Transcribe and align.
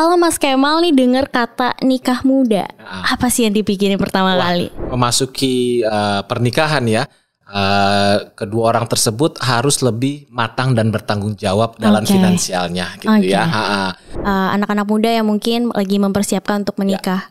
Kalau 0.00 0.16
Mas 0.16 0.40
Kemal 0.40 0.80
nih 0.80 0.96
dengar 0.96 1.28
kata 1.28 1.76
nikah 1.84 2.24
muda, 2.24 2.64
Ah. 2.80 3.12
apa 3.12 3.28
sih 3.28 3.44
yang 3.44 3.52
dipikirin 3.52 4.00
pertama 4.00 4.32
Wah, 4.32 4.48
kali? 4.48 4.72
Memasuki 4.88 5.84
uh, 5.84 6.24
pernikahan 6.24 6.88
ya, 6.88 7.04
uh, 7.44 8.32
kedua 8.32 8.72
orang 8.72 8.88
tersebut 8.88 9.36
harus 9.44 9.84
lebih 9.84 10.24
matang 10.32 10.72
dan 10.72 10.88
bertanggung 10.88 11.36
jawab 11.36 11.76
dalam 11.76 12.00
Oke. 12.00 12.16
finansialnya 12.16 12.96
gitu 12.96 13.12
Oke. 13.12 13.28
ya. 13.28 13.44
Eh, 14.24 14.48
anak-anak 14.56 14.88
muda 14.88 15.12
yang 15.12 15.28
mungkin 15.28 15.68
lagi 15.68 16.00
mempersiapkan 16.00 16.64
untuk 16.64 16.80
menikah. 16.80 17.28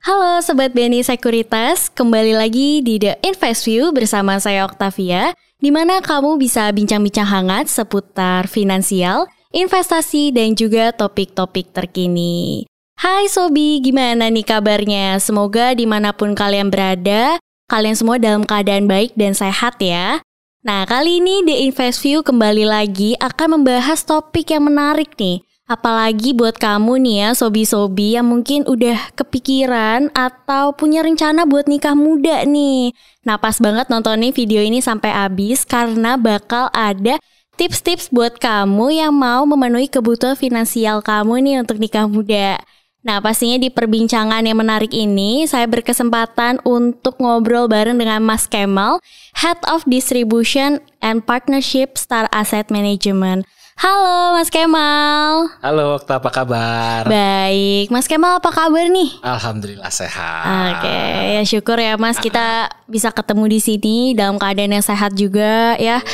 Halo 0.00 0.40
Sobat 0.40 0.72
BNI 0.72 1.04
Sekuritas, 1.04 1.92
kembali 1.92 2.32
lagi 2.32 2.80
di 2.80 2.96
The 2.96 3.20
Invest 3.20 3.68
View 3.68 3.92
bersama 3.92 4.40
saya 4.40 4.64
Octavia, 4.64 5.36
di 5.60 5.68
mana 5.68 6.00
kamu 6.00 6.40
bisa 6.40 6.72
bincang-bincang 6.72 7.28
hangat 7.28 7.68
seputar 7.68 8.48
finansial, 8.48 9.28
investasi, 9.52 10.32
dan 10.32 10.56
juga 10.56 10.96
topik-topik 10.96 11.76
terkini. 11.76 12.64
Hai 12.96 13.28
Sobi, 13.28 13.84
gimana 13.84 14.32
nih 14.32 14.48
kabarnya? 14.48 15.20
Semoga 15.20 15.76
di 15.76 15.84
mana 15.84 16.16
pun 16.16 16.32
kalian 16.32 16.72
berada, 16.72 17.36
kalian 17.68 17.92
semua 17.92 18.16
dalam 18.16 18.48
keadaan 18.48 18.88
baik 18.88 19.12
dan 19.20 19.36
sehat 19.36 19.76
ya. 19.84 20.24
Nah, 20.64 20.88
kali 20.88 21.20
ini 21.20 21.44
The 21.44 21.68
Invest 21.68 22.00
View 22.00 22.24
kembali 22.24 22.64
lagi 22.64 23.20
akan 23.20 23.60
membahas 23.60 24.08
topik 24.08 24.48
yang 24.48 24.64
menarik 24.64 25.12
nih. 25.20 25.44
Apalagi 25.70 26.34
buat 26.34 26.58
kamu 26.58 26.98
nih 26.98 27.16
ya, 27.22 27.28
sobi-sobi 27.30 28.18
yang 28.18 28.26
mungkin 28.26 28.66
udah 28.66 29.14
kepikiran 29.14 30.10
atau 30.18 30.74
punya 30.74 30.98
rencana 31.06 31.46
buat 31.46 31.70
nikah 31.70 31.94
muda 31.94 32.42
nih. 32.42 32.90
Nah, 33.22 33.38
pas 33.38 33.54
banget 33.62 33.86
nontonin 33.86 34.34
video 34.34 34.58
ini 34.58 34.82
sampai 34.82 35.14
habis 35.14 35.62
karena 35.62 36.18
bakal 36.18 36.74
ada 36.74 37.22
tips-tips 37.54 38.10
buat 38.10 38.42
kamu 38.42 38.98
yang 38.98 39.14
mau 39.14 39.46
memenuhi 39.46 39.86
kebutuhan 39.86 40.34
finansial 40.34 41.06
kamu 41.06 41.38
nih 41.38 41.56
untuk 41.62 41.78
nikah 41.78 42.10
muda. 42.10 42.58
Nah, 43.06 43.22
pastinya 43.22 43.62
di 43.62 43.70
perbincangan 43.70 44.42
yang 44.42 44.58
menarik 44.58 44.90
ini, 44.90 45.46
saya 45.46 45.70
berkesempatan 45.70 46.66
untuk 46.66 47.14
ngobrol 47.22 47.70
bareng 47.70 47.94
dengan 47.94 48.26
Mas 48.26 48.50
Kemal, 48.50 48.98
Head 49.38 49.62
of 49.70 49.86
Distribution 49.86 50.82
and 50.98 51.22
Partnership 51.22 51.94
Star 51.94 52.26
Asset 52.34 52.74
Management. 52.74 53.46
Halo 53.80 54.36
Mas 54.36 54.52
Kemal. 54.52 55.56
Halo, 55.64 55.96
Okta, 55.96 56.20
apa 56.20 56.28
kabar? 56.28 57.08
Baik, 57.08 57.88
Mas 57.88 58.04
Kemal 58.04 58.36
apa 58.36 58.52
kabar 58.52 58.84
nih? 58.92 59.16
Alhamdulillah 59.24 59.88
sehat. 59.88 60.76
Oke, 60.76 61.00
ya 61.40 61.42
syukur 61.48 61.80
ya 61.80 61.96
Mas 61.96 62.20
kita 62.20 62.68
bisa 62.84 63.08
ketemu 63.08 63.56
di 63.56 63.56
sini 63.64 63.96
dalam 64.12 64.36
keadaan 64.36 64.76
yang 64.76 64.84
sehat 64.84 65.16
juga 65.16 65.80
ya. 65.80 66.04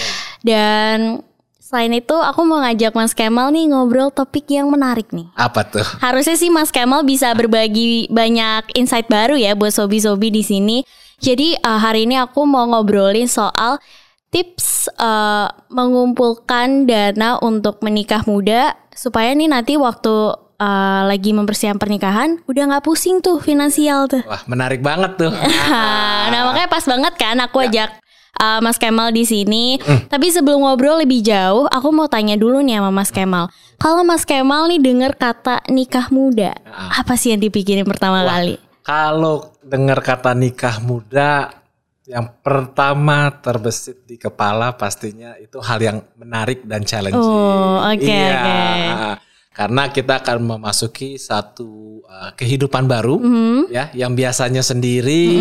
Dan 0.47 1.27
selain 1.59 1.91
itu 1.91 2.15
aku 2.15 2.47
mau 2.47 2.63
ngajak 2.63 2.95
Mas 2.95 3.19
Kemal 3.19 3.51
nih 3.51 3.67
ngobrol 3.75 4.15
topik 4.15 4.47
yang 4.47 4.71
menarik 4.71 5.11
nih. 5.11 5.27
Apa 5.35 5.67
tuh? 5.67 5.83
Harusnya 5.99 6.39
sih 6.39 6.55
Mas 6.55 6.71
Kemal 6.71 7.03
bisa 7.03 7.35
berbagi 7.35 8.07
banyak 8.15 8.79
insight 8.79 9.11
baru 9.11 9.35
ya 9.35 9.59
buat 9.59 9.75
sobi-sobi 9.75 10.31
di 10.31 10.47
sini. 10.47 10.87
Jadi 11.19 11.59
uh, 11.67 11.83
hari 11.83 12.07
ini 12.07 12.15
aku 12.15 12.47
mau 12.47 12.63
ngobrolin 12.63 13.27
soal 13.27 13.83
tips 14.31 14.91
uh, 14.99 15.49
mengumpulkan 15.71 16.85
dana 16.85 17.39
untuk 17.41 17.81
menikah 17.81 18.27
muda 18.27 18.75
supaya 18.93 19.33
nih 19.33 19.49
nanti 19.49 19.79
waktu 19.79 20.35
uh, 20.61 21.03
lagi 21.07 21.31
mempersiapkan 21.33 21.79
pernikahan 21.79 22.41
udah 22.49 22.63
nggak 22.69 22.85
pusing 22.85 23.21
tuh 23.21 23.39
finansial 23.41 24.09
tuh. 24.09 24.25
Wah, 24.27 24.43
menarik 24.49 24.81
banget 24.81 25.17
tuh. 25.21 25.33
nah 26.33 26.51
makanya 26.51 26.69
pas 26.69 26.85
banget 26.85 27.15
kan 27.17 27.37
aku 27.41 27.65
ajak 27.65 27.91
uh, 28.41 28.61
Mas 28.61 28.77
Kemal 28.81 29.13
di 29.13 29.25
sini. 29.25 29.81
Tapi 30.13 30.33
sebelum 30.33 30.65
ngobrol 30.65 31.03
lebih 31.03 31.25
jauh, 31.25 31.69
aku 31.69 31.89
mau 31.93 32.09
tanya 32.09 32.37
dulu 32.37 32.61
nih 32.61 32.81
sama 32.81 32.91
Mas 32.93 33.11
Kemal. 33.13 33.53
Kalau 33.77 34.03
Mas 34.05 34.25
Kemal 34.25 34.69
nih 34.73 34.81
dengar 34.81 35.13
kata 35.17 35.65
nikah 35.69 36.09
muda, 36.09 36.57
apa 36.73 37.15
sih 37.17 37.37
yang 37.37 37.41
dipikirin 37.45 37.85
pertama 37.85 38.25
Wah, 38.25 38.41
kali? 38.41 38.57
Kalau 38.87 39.53
dengar 39.67 40.01
kata 40.01 40.33
nikah 40.33 40.81
muda, 40.81 41.51
yang 42.07 42.39
pertama 42.39 43.35
terbesit 43.37 44.07
di 44.07 44.15
kepala 44.15 44.73
pastinya 44.73 45.35
itu 45.37 45.59
hal 45.59 45.79
yang 45.79 45.99
menarik 46.15 46.63
dan 46.63 46.83
challenging. 46.83 47.19
Oh, 47.19 47.83
oke, 47.83 47.99
Iya. 48.01 48.31
oke. 48.39 48.59
Karena 49.51 49.89
kita 49.89 50.21
akan 50.21 50.39
memasuki 50.47 51.17
satu 51.17 52.05
uh, 52.05 52.31
kehidupan 52.33 52.85
baru 52.85 53.17
Mhm. 53.19 53.61
ya 53.69 53.89
yang 53.93 54.13
biasanya 54.13 54.61
sendiri 54.61 55.33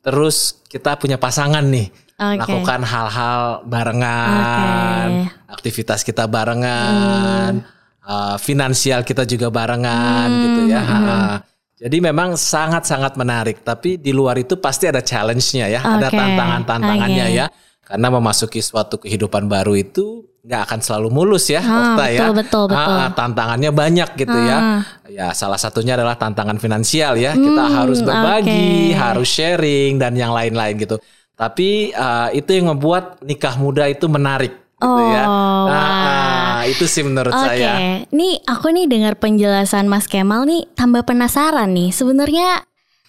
terus 0.00 0.58
kita 0.66 0.96
punya 0.96 1.16
pasangan 1.16 1.62
nih. 1.62 1.92
Oke. 2.12 2.38
Lakukan 2.38 2.80
hal-hal 2.82 3.62
barengan, 3.62 5.08
aktivitas 5.46 6.02
kita 6.02 6.26
barengan, 6.26 7.62
uh, 8.00 8.36
finansial 8.38 9.02
kita 9.02 9.22
juga 9.22 9.50
barengan 9.50 10.26
Hmm, 10.26 10.42
gitu 10.42 10.60
ya. 10.66 10.80
Ha-ha. 10.80 11.51
Jadi 11.82 11.98
memang 11.98 12.38
sangat-sangat 12.38 13.18
menarik, 13.18 13.66
tapi 13.66 13.98
di 13.98 14.14
luar 14.14 14.38
itu 14.38 14.54
pasti 14.54 14.86
ada 14.86 15.02
challenge-nya 15.02 15.66
ya, 15.66 15.80
ada 15.82 16.06
Oke, 16.06 16.14
tantangan-tantangannya 16.14 17.26
oke. 17.26 17.34
ya. 17.34 17.46
Karena 17.82 18.08
memasuki 18.08 18.62
suatu 18.62 19.02
kehidupan 19.02 19.50
baru 19.50 19.74
itu 19.74 20.22
nggak 20.42 20.62
akan 20.70 20.78
selalu 20.78 21.08
mulus 21.10 21.50
ya, 21.50 21.58
Ah, 21.58 21.98
Okta 21.98 22.04
ya. 22.06 22.20
betul, 22.30 22.34
betul, 22.38 22.64
betul. 22.70 22.94
Ah, 23.02 23.10
tantangannya 23.10 23.70
banyak 23.74 24.08
gitu 24.14 24.38
ya. 24.38 24.58
Ah. 24.58 24.80
Ya 25.10 25.26
salah 25.34 25.58
satunya 25.58 25.98
adalah 25.98 26.14
tantangan 26.14 26.58
finansial 26.58 27.18
ya. 27.18 27.34
Kita 27.34 27.64
harus 27.68 27.98
berbagi, 28.02 28.90
Hmm, 28.90 28.94
oke. 28.94 29.02
harus 29.02 29.28
sharing 29.28 29.98
dan 29.98 30.14
yang 30.14 30.30
lain-lain 30.30 30.78
gitu. 30.78 31.02
Tapi 31.34 31.90
uh, 31.90 32.30
itu 32.30 32.50
yang 32.54 32.70
membuat 32.70 33.18
nikah 33.22 33.58
muda 33.58 33.90
itu 33.90 34.06
menarik 34.06 34.54
gitu 34.78 35.02
ya. 35.10 35.24
Oh, 35.26 35.66
Nah, 35.66 35.82
wah. 35.82 36.41
Ah, 36.62 36.70
itu 36.70 36.84
sih 36.86 37.02
menurut 37.02 37.34
Oke, 37.34 37.58
saya. 37.58 38.02
nih 38.08 38.34
aku 38.46 38.70
nih 38.70 38.86
dengar 38.86 39.18
penjelasan 39.18 39.90
Mas 39.90 40.06
Kemal 40.06 40.46
nih 40.46 40.70
tambah 40.78 41.02
penasaran 41.02 41.74
nih. 41.74 41.90
Sebenarnya 41.90 42.62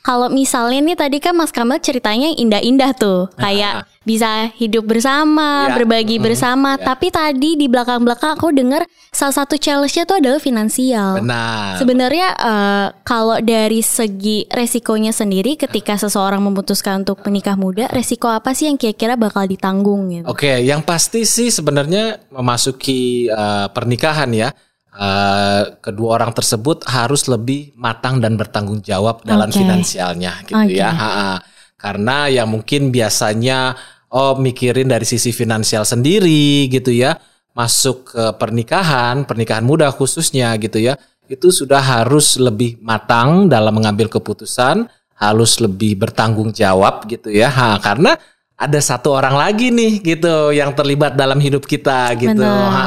kalau 0.03 0.28
misalnya 0.28 0.84
nih 0.84 0.97
tadi 1.00 1.18
kan 1.24 1.31
Mas 1.31 1.56
Kemal 1.56 1.80
ceritanya 1.80 2.28
indah-indah 2.36 2.91
tuh, 2.91 3.31
kayak 3.40 3.88
bisa 4.03 4.52
hidup 4.59 4.84
bersama, 4.84 5.72
Ya, 5.72 5.80
berbagi 5.80 6.19
mm, 6.19 6.24
bersama. 6.28 6.75
ya. 6.75 6.91
Tapi 6.91 7.08
tadi 7.08 7.56
di 7.56 7.72
belakang-belakang 7.72 8.36
aku 8.36 8.52
dengar 8.52 8.84
salah 9.16 9.31
satu 9.31 9.56
challenge-nya 9.56 10.03
tuh 10.03 10.19
adalah 10.19 10.44
finansial. 10.44 11.24
Benar. 11.24 11.80
Sebenarnya 11.80 12.28
eh, 12.36 12.88
kalau 13.08 13.40
dari 13.40 13.80
segi 13.80 14.44
resikonya 14.52 15.16
sendiri 15.16 15.56
ketika 15.56 15.96
seseorang 15.96 16.44
memutuskan 16.44 17.08
untuk 17.08 17.24
menikah 17.24 17.56
muda, 17.56 17.88
resiko 17.88 18.28
apa 18.28 18.52
sih 18.52 18.68
yang 18.68 18.75
kira-kira 18.75 19.16
bakal 19.16 19.47
ditanggung 19.47 20.12
gitu? 20.12 20.28
Oke, 20.28 20.59
yang 20.68 20.84
pasti 20.84 21.24
sih 21.24 21.47
sebenarnya 21.47 22.19
memasuki 22.28 23.31
uh, 23.31 23.72
pernikahan 23.72 24.28
ya, 24.36 24.52
uh, 24.98 25.78
kedua 25.81 26.22
orang 26.22 26.31
tersebut 26.34 26.86
harus 26.90 27.26
lebih 27.26 27.74
matang 27.78 28.22
dan 28.22 28.38
bertanggung 28.38 28.81
jawab 28.86 29.22
dalam 29.26 29.50
finansialnya 29.50 30.46
gitu 30.46 30.58
Oke. 30.58 30.78
ya. 30.78 30.90
Ha-ha. 30.94 31.34
Karena 31.78 32.31
yang 32.31 32.48
mungkin 32.48 32.94
biasanya 32.94 33.76
oh 34.14 34.38
mikirin 34.40 34.88
dari 34.88 35.04
sisi 35.04 35.34
finansial 35.34 35.84
sendiri 35.84 36.70
gitu 36.70 36.94
ya, 36.94 37.18
masuk 37.58 38.14
ke 38.14 38.24
pernikahan, 38.38 39.26
pernikahan 39.26 39.66
muda 39.66 39.90
khususnya 39.92 40.56
gitu 40.62 40.80
ya, 40.80 40.96
itu 41.28 41.50
sudah 41.50 41.81
harus 41.81 42.38
lebih 42.38 42.80
matang 42.80 43.50
dalam 43.50 43.74
mengambil 43.74 44.07
keputusan, 44.07 44.86
harus 45.18 45.60
lebih 45.60 45.98
bertanggung 45.98 46.54
jawab 46.54 47.10
gitu 47.10 47.34
ya. 47.34 47.50
Ha, 47.50 47.81
karena 47.81 48.16
ada 48.54 48.80
satu 48.80 49.18
orang 49.18 49.36
lagi 49.36 49.74
nih 49.74 50.00
gitu 50.00 50.54
yang 50.54 50.72
terlibat 50.78 51.18
dalam 51.18 51.42
hidup 51.42 51.66
kita 51.66 52.13
gitu. 52.16 52.38
Benar. 52.38 52.69
Ha, 52.69 52.86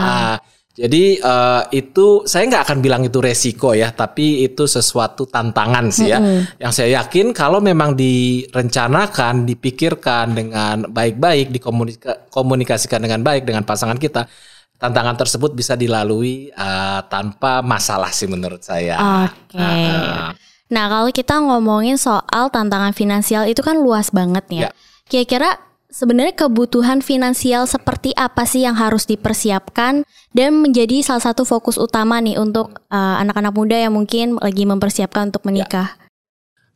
jadi 0.77 1.05
eh, 1.17 1.63
itu 1.73 2.29
saya 2.29 2.45
nggak 2.53 2.65
akan 2.69 2.79
bilang 2.85 3.03
itu 3.09 3.17
resiko 3.25 3.73
ya, 3.73 3.97
tapi 3.97 4.45
itu 4.45 4.69
sesuatu 4.69 5.25
tantangan 5.25 5.89
sih 5.89 6.13
ya. 6.13 6.21
Yang 6.61 6.73
saya 6.77 7.01
yakin 7.01 7.33
kalau 7.33 7.65
memang 7.65 7.97
direncanakan, 7.97 9.49
dipikirkan 9.49 10.37
dengan 10.37 10.85
baik-baik, 10.93 11.49
dikomunikasikan 11.49 13.01
dengan 13.01 13.25
baik 13.25 13.49
dengan 13.49 13.65
pasangan 13.65 13.97
kita, 13.97 14.29
tantangan 14.77 15.17
tersebut 15.17 15.57
bisa 15.57 15.81
dilalui 15.81 16.53
eh, 16.53 17.01
tanpa 17.09 17.65
masalah 17.65 18.13
sih 18.13 18.29
menurut 18.29 18.61
saya. 18.61 19.01
Oke. 19.33 19.57
Ah, 19.57 20.37
Nah, 20.67 20.91
kalau 20.91 21.11
kita 21.15 21.39
ngomongin 21.39 21.95
soal 21.95 22.51
tantangan 22.51 22.91
finansial 22.91 23.47
itu 23.47 23.63
kan 23.63 23.79
luas 23.79 24.11
banget 24.11 24.45
ya. 24.51 24.61
Ya. 24.67 24.71
Kira-kira 25.07 25.63
sebenarnya 25.97 26.37
kebutuhan 26.37 27.01
finansial 27.01 27.65
seperti 27.65 28.13
apa 28.13 28.45
sih 28.45 28.69
yang 28.69 28.77
harus 28.77 29.09
dipersiapkan 29.09 30.05
dan 30.37 30.51
menjadi 30.61 31.01
salah 31.01 31.25
satu 31.25 31.49
fokus 31.49 31.81
utama 31.81 32.21
nih 32.21 32.37
untuk 32.37 32.77
uh, 32.93 33.17
anak-anak 33.25 33.53
muda 33.57 33.77
yang 33.81 33.97
mungkin 33.97 34.37
lagi 34.37 34.69
mempersiapkan 34.69 35.33
untuk 35.33 35.49
menikah. 35.49 35.97
Ya. 35.97 36.05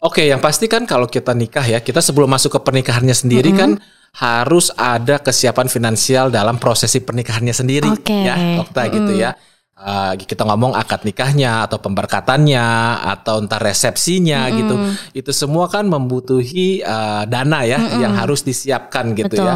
Oke, 0.00 0.25
yang 0.25 0.40
pasti 0.40 0.64
kan 0.64 0.88
kalau 0.88 1.05
kita 1.05 1.37
nikah 1.37 1.61
ya, 1.61 1.84
kita 1.84 2.00
sebelum 2.00 2.32
masuk 2.32 2.56
ke 2.56 2.61
pernikahannya 2.64 3.12
sendiri 3.12 3.52
mm 3.52 3.56
-hmm. 3.61 3.61
kan 3.61 3.70
harus 4.11 4.72
ada 4.75 5.20
kesiapan 5.20 5.69
finansial 5.69 6.32
dalam 6.32 6.56
prosesi 6.56 7.05
pernikahannya 7.05 7.52
sendiri 7.52 7.93
okay. 7.93 8.25
ya, 8.25 8.64
Okta 8.64 8.88
mm. 8.88 8.93
gitu 8.96 9.12
ya. 9.20 9.37
Uh, 9.81 10.12
kita 10.12 10.44
ngomong 10.44 10.77
akad 10.77 11.09
nikahnya 11.09 11.65
atau 11.65 11.81
pemberkatannya 11.81 12.69
atau 13.00 13.41
entar 13.41 13.65
resepsinya 13.65 14.44
mm 14.44 14.56
gitu. 14.61 14.75
Itu 15.17 15.31
semua 15.32 15.73
kan 15.73 15.88
membutuhi 15.88 16.85
uh, 16.85 17.25
dana 17.25 17.65
ya 17.65 17.81
mm 17.81 17.97
yang 17.97 18.12
harus 18.12 18.44
disiapkan 18.44 19.17
gitu 19.17 19.41
ya. 19.41 19.43
Betul. 19.43 19.49
ya. 19.49 19.55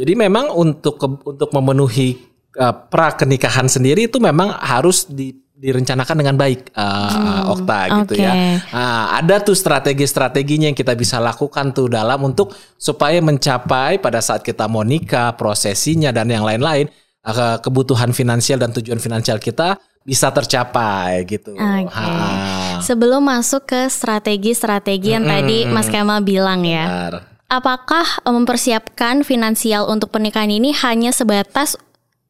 Jadi 0.00 0.12
memang 0.16 0.48
untuk 0.56 0.96
untuk 1.28 1.52
memenuhi 1.52 2.16
uh, 2.56 2.72
pra 2.88 3.12
kenikahan 3.12 3.68
sendiri 3.68 4.08
itu 4.08 4.16
memang 4.16 4.48
harus 4.56 5.04
di 5.04 5.44
direncanakan 5.56 6.16
dengan 6.20 6.36
baik 6.36 6.68
uh, 6.76 7.08
hmm, 7.08 7.52
Okta 7.56 7.80
gitu 8.04 8.14
okay. 8.20 8.28
ya. 8.28 8.32
Nah, 8.76 9.16
ada 9.16 9.40
tuh 9.40 9.56
strategi-strateginya 9.56 10.68
yang 10.68 10.76
kita 10.76 10.92
bisa 10.92 11.16
lakukan 11.16 11.72
tuh 11.72 11.88
dalam 11.88 12.20
untuk 12.28 12.52
supaya 12.76 13.16
mencapai 13.24 13.96
pada 13.96 14.20
saat 14.20 14.44
kita 14.44 14.68
mau 14.68 14.84
nikah, 14.84 15.32
prosesinya 15.32 16.12
dan 16.12 16.28
yang 16.28 16.44
lain-lain, 16.44 16.92
uh, 17.26 17.58
kebutuhan 17.58 18.14
finansial 18.14 18.62
dan 18.62 18.70
tujuan 18.70 19.02
finansial 19.02 19.42
kita 19.42 19.76
bisa 20.06 20.30
tercapai 20.30 21.26
gitu. 21.26 21.58
Okay. 21.58 22.14
Sebelum 22.86 23.26
masuk 23.26 23.66
ke 23.66 23.90
strategi-strategi 23.90 25.18
yang 25.18 25.26
hmm, 25.26 25.34
tadi 25.34 25.58
Mas 25.66 25.90
Kemal 25.90 26.22
bilang 26.22 26.62
ya. 26.62 26.86
Benar. 26.86 27.14
Apakah 27.46 28.06
mempersiapkan 28.26 29.22
finansial 29.26 29.86
untuk 29.90 30.14
pernikahan 30.14 30.50
ini 30.50 30.74
hanya 30.82 31.10
sebatas 31.10 31.78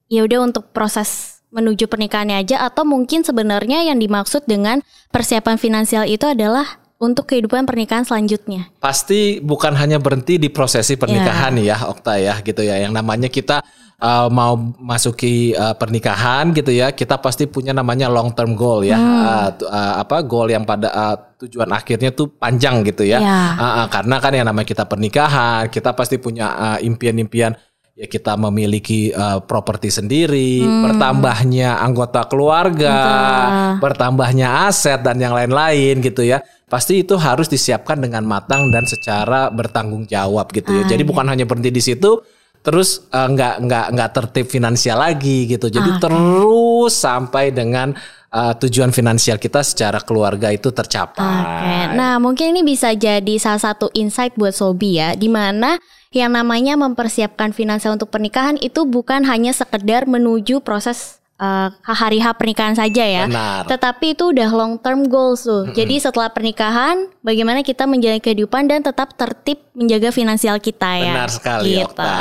ya 0.08 0.24
udah 0.24 0.44
untuk 0.48 0.72
proses 0.72 1.40
menuju 1.52 1.88
pernikahannya 1.88 2.36
aja 2.36 2.68
atau 2.68 2.84
mungkin 2.84 3.24
sebenarnya 3.24 3.88
yang 3.88 3.96
dimaksud 3.96 4.44
dengan 4.44 4.84
persiapan 5.08 5.56
finansial 5.56 6.04
itu 6.04 6.28
adalah 6.28 6.84
untuk 6.96 7.28
kehidupan 7.28 7.68
pernikahan 7.68 8.08
selanjutnya. 8.08 8.72
Pasti 8.80 9.38
bukan 9.44 9.76
hanya 9.76 10.00
berhenti 10.00 10.40
di 10.40 10.48
prosesi 10.48 10.96
pernikahan 10.96 11.56
yeah. 11.60 11.76
ya, 11.76 11.92
Okta 11.92 12.14
ya, 12.16 12.34
gitu 12.40 12.64
ya. 12.64 12.80
Yang 12.80 12.92
namanya 12.96 13.28
kita 13.28 13.60
uh, 14.00 14.28
mau 14.32 14.56
masuki 14.80 15.52
uh, 15.52 15.76
pernikahan 15.76 16.56
gitu 16.56 16.72
ya, 16.72 16.96
kita 16.96 17.20
pasti 17.20 17.44
punya 17.44 17.76
namanya 17.76 18.08
long 18.08 18.32
term 18.32 18.56
goal 18.56 18.80
ya, 18.80 18.96
hmm. 18.96 19.12
uh, 19.12 19.50
uh, 19.68 19.94
apa 20.00 20.24
goal 20.24 20.48
yang 20.48 20.64
pada 20.64 20.88
uh, 20.88 21.16
tujuan 21.44 21.68
akhirnya 21.68 22.16
tuh 22.16 22.32
panjang 22.32 22.80
gitu 22.88 23.04
ya. 23.04 23.20
Yeah. 23.20 23.48
Uh, 23.60 23.64
uh, 23.84 23.86
karena 23.92 24.16
kan 24.16 24.32
yang 24.32 24.46
namanya 24.48 24.68
kita 24.68 24.84
pernikahan, 24.88 25.68
kita 25.68 25.92
pasti 25.92 26.16
punya 26.16 26.80
impian-impian 26.80 27.52
uh, 27.52 27.64
ya 27.96 28.04
kita 28.04 28.36
memiliki 28.36 29.08
uh, 29.16 29.40
properti 29.40 29.88
sendiri, 29.88 30.60
hmm. 30.60 30.84
bertambahnya 30.84 31.80
anggota 31.80 32.28
keluarga, 32.28 32.92
Entah. 32.92 33.72
bertambahnya 33.80 34.68
aset 34.68 35.00
dan 35.00 35.16
yang 35.16 35.32
lain-lain 35.32 36.04
gitu 36.04 36.20
ya. 36.20 36.44
Pasti 36.66 37.06
itu 37.06 37.14
harus 37.14 37.46
disiapkan 37.46 37.94
dengan 37.94 38.26
matang 38.26 38.74
dan 38.74 38.82
secara 38.90 39.46
bertanggung 39.54 40.02
jawab 40.10 40.50
gitu 40.50 40.74
ya. 40.74 40.82
Ah, 40.82 40.88
Jadi 40.90 41.06
iya. 41.06 41.10
bukan 41.14 41.26
hanya 41.30 41.46
berhenti 41.46 41.70
di 41.70 41.78
situ 41.78 42.18
terus 42.66 43.06
uh, 43.14 43.30
nggak 43.30 43.62
nggak 43.62 43.86
nggak 43.94 44.10
tertib 44.10 44.46
finansial 44.50 44.98
lagi 44.98 45.46
gitu. 45.46 45.70
Jadi 45.70 45.86
ah, 45.94 45.98
terus 46.02 46.98
sampai 46.98 47.54
dengan 47.54 47.94
uh, 48.34 48.50
tujuan 48.58 48.90
finansial 48.90 49.38
kita 49.38 49.62
secara 49.62 50.02
keluarga 50.02 50.50
itu 50.50 50.74
tercapai. 50.74 51.22
Okay. 51.22 51.82
Nah, 51.94 52.18
mungkin 52.18 52.50
ini 52.50 52.66
bisa 52.66 52.90
jadi 52.98 53.38
salah 53.38 53.62
satu 53.62 53.86
insight 53.94 54.34
buat 54.34 54.50
Sobi 54.50 54.98
ya, 54.98 55.14
di 55.14 55.30
mana 55.30 55.78
yang 56.10 56.34
namanya 56.34 56.74
mempersiapkan 56.74 57.54
finansial 57.54 57.94
untuk 57.94 58.10
pernikahan 58.10 58.58
itu 58.58 58.82
bukan 58.82 59.22
hanya 59.22 59.54
sekedar 59.54 60.10
menuju 60.10 60.66
proses 60.66 61.22
uh, 61.40 61.68
hari 61.84 62.18
H 62.20 62.36
pernikahan 62.36 62.74
saja 62.76 63.04
ya. 63.04 63.24
Benar. 63.28 63.68
Tetapi 63.68 64.16
itu 64.16 64.32
udah 64.32 64.50
long 64.52 64.74
term 64.80 65.06
goals 65.08 65.44
tuh. 65.44 65.64
Mm 65.64 65.72
-hmm. 65.72 65.76
Jadi 65.76 65.94
setelah 66.00 66.28
pernikahan 66.32 66.96
bagaimana 67.20 67.60
kita 67.60 67.84
menjalani 67.84 68.20
kehidupan 68.20 68.68
dan 68.68 68.80
tetap 68.84 69.14
tertib 69.16 69.60
menjaga 69.76 70.12
finansial 70.12 70.56
kita 70.60 70.90
ya. 71.00 71.14
Benar 71.16 71.30
sekali. 71.30 71.80
Gitu. 71.80 72.12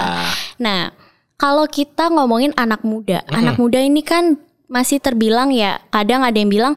Nah, 0.62 0.92
kalau 1.36 1.66
kita 1.68 2.12
ngomongin 2.12 2.52
anak 2.56 2.84
muda, 2.84 3.24
mm 3.24 3.28
-hmm. 3.28 3.40
anak 3.40 3.56
muda 3.60 3.80
ini 3.82 4.02
kan 4.04 4.40
masih 4.66 4.98
terbilang 4.98 5.54
ya 5.54 5.78
kadang 5.94 6.26
ada 6.26 6.34
yang 6.34 6.50
bilang 6.50 6.74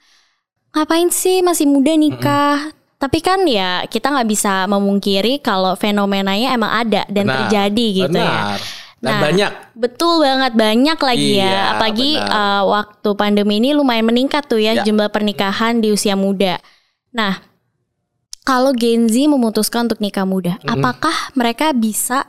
ngapain 0.77 1.09
sih 1.11 1.43
masih 1.43 1.67
muda 1.67 1.93
nikah? 1.95 2.59
Mm 2.59 2.71
-hmm. 2.71 2.77
Tapi 2.99 3.23
kan 3.23 3.47
ya 3.47 3.87
kita 3.87 4.11
nggak 4.11 4.27
bisa 4.27 4.67
memungkiri 4.67 5.39
kalau 5.39 5.79
fenomenanya 5.79 6.51
emang 6.51 6.83
ada 6.83 7.07
dan 7.07 7.31
benar, 7.31 7.47
terjadi 7.47 7.87
gitu 7.95 8.19
ya. 8.19 8.59
benar. 8.59 8.59
ya. 8.59 8.78
Dan 8.99 9.15
nah, 9.15 9.23
banyak. 9.31 9.51
Betul 9.79 10.27
banget 10.27 10.53
banyak 10.59 10.99
lagi 10.99 11.31
ya. 11.39 11.47
iya, 11.47 11.51
ya. 11.51 11.63
Apalagi 11.79 12.11
uh, 12.19 12.63
waktu 12.67 13.11
pandemi 13.15 13.63
ini 13.63 13.71
lumayan 13.71 14.07
meningkat 14.11 14.51
tuh 14.51 14.59
ya, 14.59 14.75
ya 14.79 14.83
jumlah 14.83 15.07
pernikahan 15.15 15.79
di 15.79 15.95
usia 15.95 16.19
muda. 16.19 16.59
Nah, 17.15 17.39
kalau 18.43 18.75
Gen 18.75 19.07
Z 19.07 19.15
memutuskan 19.31 19.87
untuk 19.87 20.03
nikah 20.03 20.27
muda, 20.27 20.59
mm 20.59 20.67
apakah 20.67 21.17
mereka 21.39 21.71
bisa 21.71 22.27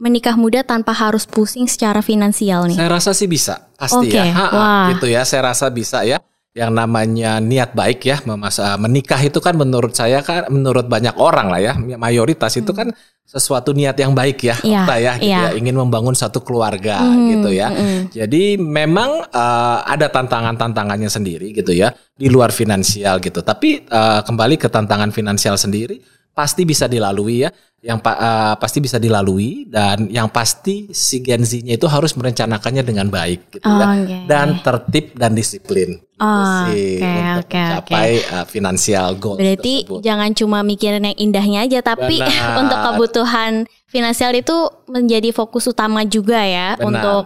menikah 0.00 0.38
muda 0.38 0.64
tanpa 0.64 0.96
harus 0.96 1.28
pusing 1.28 1.68
secara 1.68 2.00
finansial 2.00 2.64
nih? 2.70 2.78
Saya 2.78 2.88
rasa 2.88 3.10
sih 3.12 3.28
bisa, 3.28 3.68
pasti 3.76 4.08
okay. 4.08 4.32
ya. 4.32 4.32
Ha 4.32 4.46
-ha, 4.48 4.72
gitu 4.96 5.06
ya, 5.12 5.26
saya 5.28 5.52
rasa 5.52 5.68
bisa 5.68 6.06
ya 6.08 6.22
yang 6.56 6.72
namanya 6.72 7.38
niat 7.38 7.76
baik 7.76 8.00
ya 8.02 8.16
memasa 8.24 8.74
menikah 8.80 9.20
itu 9.20 9.38
kan 9.38 9.54
menurut 9.54 9.92
saya 9.92 10.24
kan 10.24 10.48
menurut 10.48 10.88
banyak 10.88 11.14
orang 11.20 11.52
lah 11.52 11.60
ya 11.60 11.72
mayoritas 11.76 12.56
itu 12.56 12.72
kan 12.72 12.90
sesuatu 13.28 13.76
niat 13.76 13.92
yang 14.00 14.16
baik 14.16 14.40
ya 14.40 14.56
yeah, 14.64 14.88
ya 14.96 15.12
gitu 15.20 15.28
yeah. 15.28 15.52
ya 15.52 15.60
ingin 15.60 15.76
membangun 15.76 16.16
satu 16.16 16.40
keluarga 16.40 17.04
mm, 17.04 17.24
gitu 17.28 17.48
ya 17.52 17.68
mm. 17.68 18.00
jadi 18.16 18.56
memang 18.56 19.28
uh, 19.28 19.84
ada 19.84 20.08
tantangan-tantangannya 20.08 21.12
sendiri 21.12 21.52
gitu 21.52 21.76
ya 21.76 21.92
di 22.16 22.32
luar 22.32 22.48
finansial 22.48 23.20
gitu 23.20 23.44
tapi 23.44 23.84
uh, 23.84 24.24
kembali 24.24 24.56
ke 24.56 24.72
tantangan 24.72 25.12
finansial 25.12 25.60
sendiri 25.60 26.00
pasti 26.38 26.62
bisa 26.62 26.86
dilalui 26.86 27.42
ya 27.42 27.50
yang 27.78 27.98
pa, 28.02 28.14
uh, 28.14 28.54
pasti 28.58 28.78
bisa 28.82 28.98
dilalui 28.98 29.66
dan 29.66 30.10
yang 30.10 30.26
pasti 30.30 30.90
si 30.90 31.22
Gen 31.22 31.46
Z-nya 31.46 31.78
itu 31.78 31.86
harus 31.86 32.14
merencanakannya 32.14 32.82
dengan 32.82 33.06
baik 33.06 33.58
gitu 33.58 33.66
oh, 33.66 33.78
ya 33.78 33.86
okay. 33.94 34.22
dan 34.26 34.58
tertib 34.62 35.14
dan 35.14 35.34
disiplin 35.34 35.98
gitu 35.98 36.22
oh, 36.22 36.66
sih 36.70 36.98
okay, 36.98 37.18
untuk 37.18 37.46
okay, 37.46 37.58
mencapai 37.58 38.10
okay. 38.18 38.34
Uh, 38.34 38.46
finansial 38.50 39.08
goal. 39.18 39.38
Berarti 39.38 39.74
tersebut. 39.86 40.00
jangan 40.02 40.30
cuma 40.34 40.58
mikirin 40.66 41.06
yang 41.06 41.18
indahnya 41.18 41.58
aja 41.70 41.78
tapi 41.82 42.18
untuk 42.62 42.78
kebutuhan 42.82 43.66
finansial 43.86 44.34
itu 44.34 44.56
menjadi 44.90 45.30
fokus 45.30 45.70
utama 45.70 46.02
juga 46.02 46.42
ya 46.42 46.74
Benar. 46.78 46.86
untuk 46.86 47.20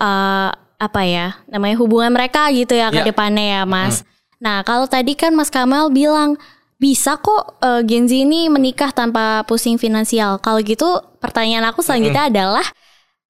uh, 0.00 0.50
apa 0.78 1.02
ya 1.04 1.36
namanya 1.52 1.76
hubungan 1.84 2.12
mereka 2.16 2.48
gitu 2.48 2.72
ya, 2.72 2.88
ya. 2.88 2.96
ke 2.96 3.12
depannya 3.12 3.60
ya 3.60 3.62
Mas. 3.68 4.00
Hmm. 4.00 4.08
Nah, 4.38 4.62
kalau 4.62 4.86
tadi 4.86 5.18
kan 5.18 5.34
Mas 5.34 5.50
Kamal 5.50 5.90
bilang 5.90 6.38
bisa 6.78 7.18
kok 7.18 7.58
uh, 7.58 7.82
Gen 7.82 8.06
Z 8.06 8.14
ini 8.14 8.46
menikah 8.46 8.94
tanpa 8.94 9.42
pusing 9.44 9.76
finansial. 9.76 10.38
Kalau 10.38 10.62
gitu 10.62 11.02
pertanyaan 11.18 11.66
aku 11.66 11.82
selanjutnya 11.82 12.30
mm 12.30 12.32
adalah 12.32 12.66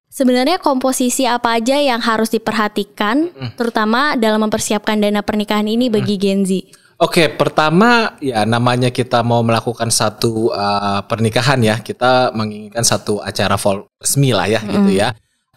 sebenarnya 0.09 0.61
komposisi 0.61 1.25
apa 1.25 1.57
aja 1.57 1.77
yang 1.81 1.97
harus 1.97 2.29
diperhatikan 2.29 3.33
mm 3.33 3.57
terutama 3.57 4.13
dalam 4.13 4.45
mempersiapkan 4.45 5.01
dana 5.01 5.25
pernikahan 5.25 5.65
ini 5.65 5.89
bagi 5.89 6.15
mm 6.15 6.21
Gen 6.21 6.41
Z? 6.45 6.51
Oke, 6.99 7.25
okay, 7.25 7.27
pertama 7.31 8.19
ya 8.21 8.45
namanya 8.45 8.93
kita 8.93 9.25
mau 9.25 9.41
melakukan 9.41 9.89
satu 9.89 10.53
uh, 10.53 11.01
pernikahan 11.09 11.57
ya, 11.63 11.75
kita 11.81 12.35
menginginkan 12.35 12.83
satu 12.85 13.23
acara 13.23 13.57
vol 13.57 13.89
resmi 13.97 14.29
lah 14.29 14.45
ya 14.45 14.61
mm 14.61 14.69
gitu 14.69 14.91
ya. 14.93 15.09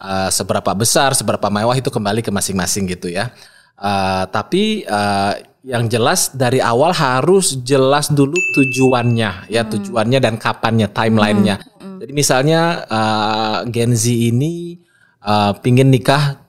Uh, 0.03 0.33
seberapa 0.33 0.73
besar, 0.73 1.13
seberapa 1.13 1.47
mewah 1.47 1.77
itu 1.77 1.93
kembali 1.93 2.25
ke 2.25 2.33
masing-masing 2.33 2.89
gitu 2.89 3.07
ya. 3.07 3.29
Uh, 3.77 4.25
tapi 4.31 4.87
uh, 4.87 5.52
yang 5.63 5.87
jelas 5.87 6.35
dari 6.35 6.59
awal 6.59 6.91
harus 6.91 7.55
jelas 7.63 8.11
dulu 8.11 8.35
tujuannya 8.35 9.47
ya 9.47 9.63
hmm. 9.63 9.71
tujuannya 9.71 10.19
dan 10.19 10.35
kapannya 10.35 10.91
timelinenya. 10.91 11.55
Hmm. 11.63 11.71
Hmm. 11.79 11.97
Jadi 12.03 12.11
misalnya 12.11 12.83
uh, 12.91 13.57
Gen 13.71 13.95
Z 13.95 14.11
ini 14.11 14.75
uh, 15.23 15.55
pingin 15.63 15.87
nikah 15.87 16.43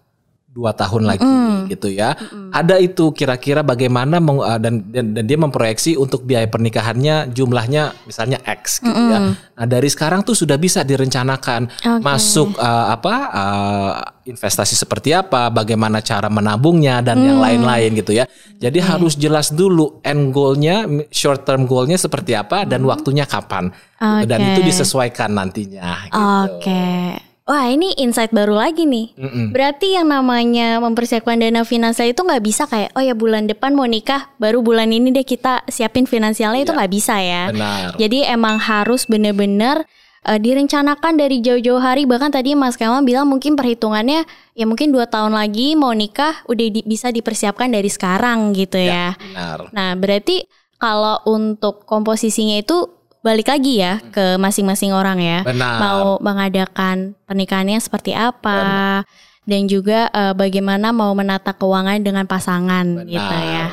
dua 0.54 0.70
tahun 0.70 1.02
lagi 1.02 1.26
mm. 1.26 1.66
gitu 1.66 1.90
ya. 1.90 2.14
Mm. 2.14 2.54
Ada 2.54 2.78
itu 2.78 3.10
kira-kira 3.10 3.66
bagaimana 3.66 4.22
meng, 4.22 4.38
uh, 4.38 4.54
dan, 4.62 4.86
dan 4.94 5.10
dan 5.10 5.26
dia 5.26 5.34
memproyeksi 5.34 5.98
untuk 5.98 6.22
biaya 6.22 6.46
pernikahannya 6.46 7.34
jumlahnya 7.34 8.06
misalnya 8.06 8.38
X 8.46 8.78
gitu 8.78 8.94
mm. 8.94 9.10
ya. 9.10 9.18
Nah, 9.34 9.66
dari 9.66 9.90
sekarang 9.90 10.22
tuh 10.22 10.38
sudah 10.38 10.54
bisa 10.54 10.86
direncanakan 10.86 11.74
okay. 11.74 11.98
masuk 11.98 12.54
uh, 12.54 12.94
apa 12.94 13.14
uh, 13.34 13.92
investasi 14.24 14.74
seperti 14.74 15.12
apa, 15.12 15.52
bagaimana 15.52 16.00
cara 16.00 16.32
menabungnya 16.32 17.04
dan 17.04 17.20
mm. 17.20 17.26
yang 17.28 17.38
lain-lain 17.40 17.90
gitu 18.00 18.12
ya. 18.16 18.24
Jadi 18.56 18.80
okay. 18.80 18.90
harus 18.90 19.14
jelas 19.20 19.52
dulu 19.52 20.00
end 20.00 20.32
goalnya, 20.32 20.88
short 21.12 21.44
term 21.44 21.68
goalnya 21.68 22.00
seperti 22.00 22.32
apa 22.32 22.64
dan 22.64 22.82
mm. 22.84 22.88
waktunya 22.88 23.24
kapan. 23.28 23.68
Okay. 24.00 24.24
Gitu. 24.24 24.28
Dan 24.28 24.40
itu 24.52 24.60
disesuaikan 24.64 25.30
nantinya 25.32 26.08
gitu. 26.08 26.16
Oke. 26.16 26.64
Okay. 26.64 27.04
Wah 27.44 27.68
ini 27.68 27.92
insight 28.00 28.32
baru 28.32 28.56
lagi 28.56 28.88
nih. 28.88 29.12
Mm-mm. 29.20 29.52
Berarti 29.52 30.00
yang 30.00 30.08
namanya 30.08 30.80
mempersiapkan 30.80 31.36
dana 31.36 31.60
finansial 31.68 32.08
itu 32.08 32.24
nggak 32.24 32.40
bisa 32.40 32.64
kayak 32.64 32.96
oh 32.96 33.04
ya 33.04 33.12
bulan 33.12 33.44
depan 33.44 33.76
mau 33.76 33.84
nikah 33.84 34.32
baru 34.40 34.64
bulan 34.64 34.88
ini 34.88 35.12
deh 35.12 35.28
kita 35.28 35.60
siapin 35.68 36.08
finansialnya 36.08 36.64
ya, 36.64 36.64
itu 36.64 36.72
iya. 36.72 36.78
nggak 36.80 36.92
bisa 36.96 37.14
ya. 37.20 37.42
Benar. 37.52 38.00
Jadi 38.00 38.18
emang 38.24 38.56
harus 38.56 39.04
bener-bener 39.04 39.84
uh, 40.24 40.38
direncanakan 40.40 41.20
dari 41.20 41.44
jauh-jauh 41.44 41.80
hari 41.80 42.08
bahkan 42.08 42.32
tadi 42.32 42.56
Mas 42.56 42.74
Kemal 42.74 43.04
bilang 43.04 43.28
mungkin 43.28 43.54
perhitungannya 43.54 44.24
ya 44.56 44.64
mungkin 44.64 44.90
dua 44.90 45.04
tahun 45.06 45.36
lagi 45.36 45.76
mau 45.76 45.92
nikah 45.92 46.42
udah 46.48 46.66
di, 46.72 46.80
bisa 46.84 47.12
dipersiapkan 47.12 47.70
dari 47.70 47.88
sekarang 47.92 48.56
gitu 48.56 48.80
ya. 48.80 49.14
ya. 49.14 49.20
Benar. 49.20 49.58
Nah 49.70 49.90
berarti 49.94 50.48
kalau 50.80 51.20
untuk 51.28 51.86
komposisinya 51.86 52.58
itu 52.60 52.88
balik 53.24 53.48
lagi 53.48 53.80
ya 53.80 54.00
hmm. 54.00 54.10
ke 54.12 54.24
masing-masing 54.40 54.92
orang 54.92 55.20
ya. 55.20 55.40
Benar. 55.44 55.76
Mau 55.80 56.04
mengadakan 56.20 57.16
pernikahannya 57.28 57.78
seperti 57.80 58.12
apa. 58.12 59.04
Benar 59.04 59.32
dan 59.44 59.68
juga 59.68 60.08
uh, 60.12 60.32
bagaimana 60.32 60.90
mau 60.90 61.12
menata 61.12 61.52
keuangan 61.52 62.00
dengan 62.00 62.24
pasangan 62.24 63.04
Benar. 63.04 63.08
gitu 63.08 63.36
ya. 63.36 63.68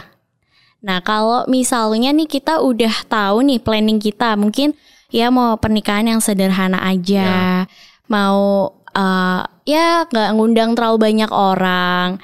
Nah, 0.81 0.99
kalau 1.05 1.45
misalnya 1.47 2.09
nih 2.11 2.27
kita 2.27 2.59
udah 2.59 3.05
tahu 3.07 3.45
nih 3.45 3.61
planning 3.61 4.01
kita, 4.01 4.33
mungkin 4.33 4.73
ya 5.11 5.27
mau 5.29 5.59
pernikahan 5.59 6.07
yang 6.07 6.23
sederhana 6.23 6.79
aja, 6.81 7.27
ya. 7.27 7.69
mau 8.07 8.71
uh, 8.95 9.41
ya 9.67 10.07
nggak 10.07 10.29
ngundang 10.35 10.71
terlalu 10.73 10.97
banyak 11.11 11.31
orang. 11.31 12.17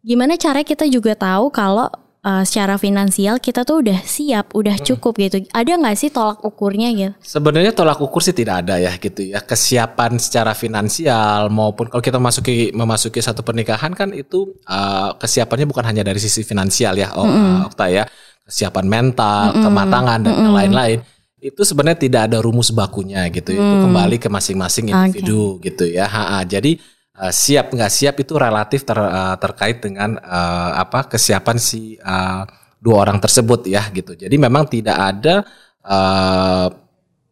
Gimana 0.00 0.40
cara 0.40 0.64
kita 0.64 0.88
juga 0.88 1.12
tahu 1.12 1.52
kalau 1.52 1.88
uh, 2.24 2.44
secara 2.44 2.80
finansial 2.80 3.36
kita 3.36 3.64
tuh 3.64 3.84
udah 3.84 4.00
siap, 4.04 4.52
udah 4.56 4.76
hmm. 4.80 4.86
cukup 4.92 5.12
hmm. 5.16 5.22
gitu. 5.28 5.36
Ada 5.52 5.72
nggak 5.76 5.96
sih 5.96 6.10
tolak 6.12 6.40
ukurnya 6.44 6.88
gitu? 6.92 7.12
Sebenarnya 7.20 7.72
tolak 7.76 8.00
ukur 8.00 8.24
sih 8.24 8.36
tidak 8.36 8.64
ada 8.66 8.80
ya 8.80 8.92
gitu 8.96 9.20
ya. 9.32 9.40
Kesiapan 9.44 10.16
secara 10.16 10.52
finansial 10.56 11.52
maupun 11.52 11.88
kalau 11.92 12.00
kita 12.00 12.16
memasuki 12.16 12.72
memasuki 12.72 13.20
satu 13.20 13.44
pernikahan 13.44 13.92
kan 13.92 14.12
itu 14.16 14.56
uh, 14.68 15.16
kesiapannya 15.20 15.68
bukan 15.68 15.84
hanya 15.84 16.02
dari 16.04 16.20
sisi 16.20 16.44
finansial 16.44 16.96
ya, 16.96 17.12
oh, 17.16 17.24
hmm. 17.24 17.64
uh, 17.64 17.68
Okta 17.68 17.86
ya. 17.92 18.04
Kesiapan 18.50 18.86
mental, 18.88 19.54
hmm. 19.54 19.62
kematangan 19.62 20.18
dan 20.26 20.32
hmm. 20.32 20.42
yang 20.42 20.54
lain-lain. 20.56 20.98
Itu 21.40 21.64
sebenarnya 21.64 21.98
tidak 21.98 22.22
ada 22.28 22.38
rumus 22.44 22.68
bakunya 22.68 23.24
gitu. 23.32 23.56
Hmm. 23.56 23.60
Itu 23.60 23.74
kembali 23.88 24.16
ke 24.20 24.28
masing-masing 24.28 24.92
individu 24.92 25.56
okay. 25.56 25.72
gitu 25.72 25.84
ya. 25.88 26.04
Ha 26.04 26.22
-ha. 26.22 26.38
Jadi 26.44 26.76
uh, 27.16 27.32
siap 27.32 27.72
nggak 27.72 27.92
siap 27.92 28.14
itu 28.20 28.36
relatif 28.36 28.84
ter, 28.84 29.00
uh, 29.00 29.36
terkait 29.40 29.80
dengan 29.80 30.20
uh, 30.20 30.76
apa 30.76 31.08
kesiapan 31.08 31.56
si 31.56 31.96
uh, 32.00 32.44
dua 32.76 33.08
orang 33.08 33.16
tersebut 33.20 33.64
ya 33.68 33.88
gitu. 33.92 34.12
Jadi 34.12 34.36
memang 34.36 34.68
tidak 34.68 34.96
ada 34.96 35.44
uh, 35.84 36.68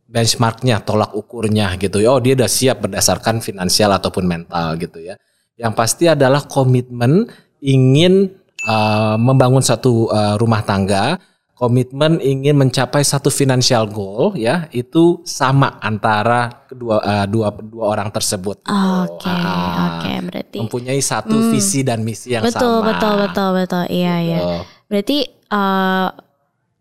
benchmarknya, 0.09 0.81
tolak 0.81 1.12
ukurnya 1.12 1.77
gitu 1.77 2.00
ya. 2.00 2.17
Oh 2.17 2.21
dia 2.21 2.33
udah 2.33 2.49
siap 2.49 2.88
berdasarkan 2.88 3.45
finansial 3.45 3.93
ataupun 3.93 4.25
mental 4.25 4.77
gitu 4.81 5.05
ya. 5.05 5.21
Yang 5.61 5.73
pasti 5.77 6.05
adalah 6.09 6.49
komitmen 6.49 7.29
ingin 7.61 8.33
uh, 8.65 9.17
membangun 9.21 9.61
satu 9.61 10.09
uh, 10.09 10.35
rumah 10.41 10.65
tangga 10.65 11.19
komitmen 11.59 12.23
ingin 12.23 12.55
mencapai 12.55 13.03
satu 13.03 13.35
financial 13.35 13.91
goal 13.91 14.38
ya 14.38 14.71
itu 14.71 15.19
sama 15.27 15.75
antara 15.83 16.71
kedua 16.71 17.03
uh, 17.03 17.27
dua 17.27 17.50
dua 17.50 17.99
orang 17.99 18.15
tersebut. 18.15 18.62
Oke, 18.62 19.27
okay, 19.27 19.35
ah, 19.43 19.99
oke 19.99 20.07
okay, 20.07 20.17
berarti 20.23 20.59
mempunyai 20.62 21.03
satu 21.03 21.35
hmm, 21.35 21.50
visi 21.50 21.83
dan 21.83 22.07
misi 22.07 22.38
yang 22.38 22.47
betul, 22.47 22.87
sama. 22.87 22.95
Betul, 22.95 23.15
betul, 23.27 23.49
betul, 23.59 23.85
Iya, 23.91 24.15
gitu. 24.23 24.31
iya. 24.31 24.41
Berarti 24.87 25.19
uh, 25.50 26.09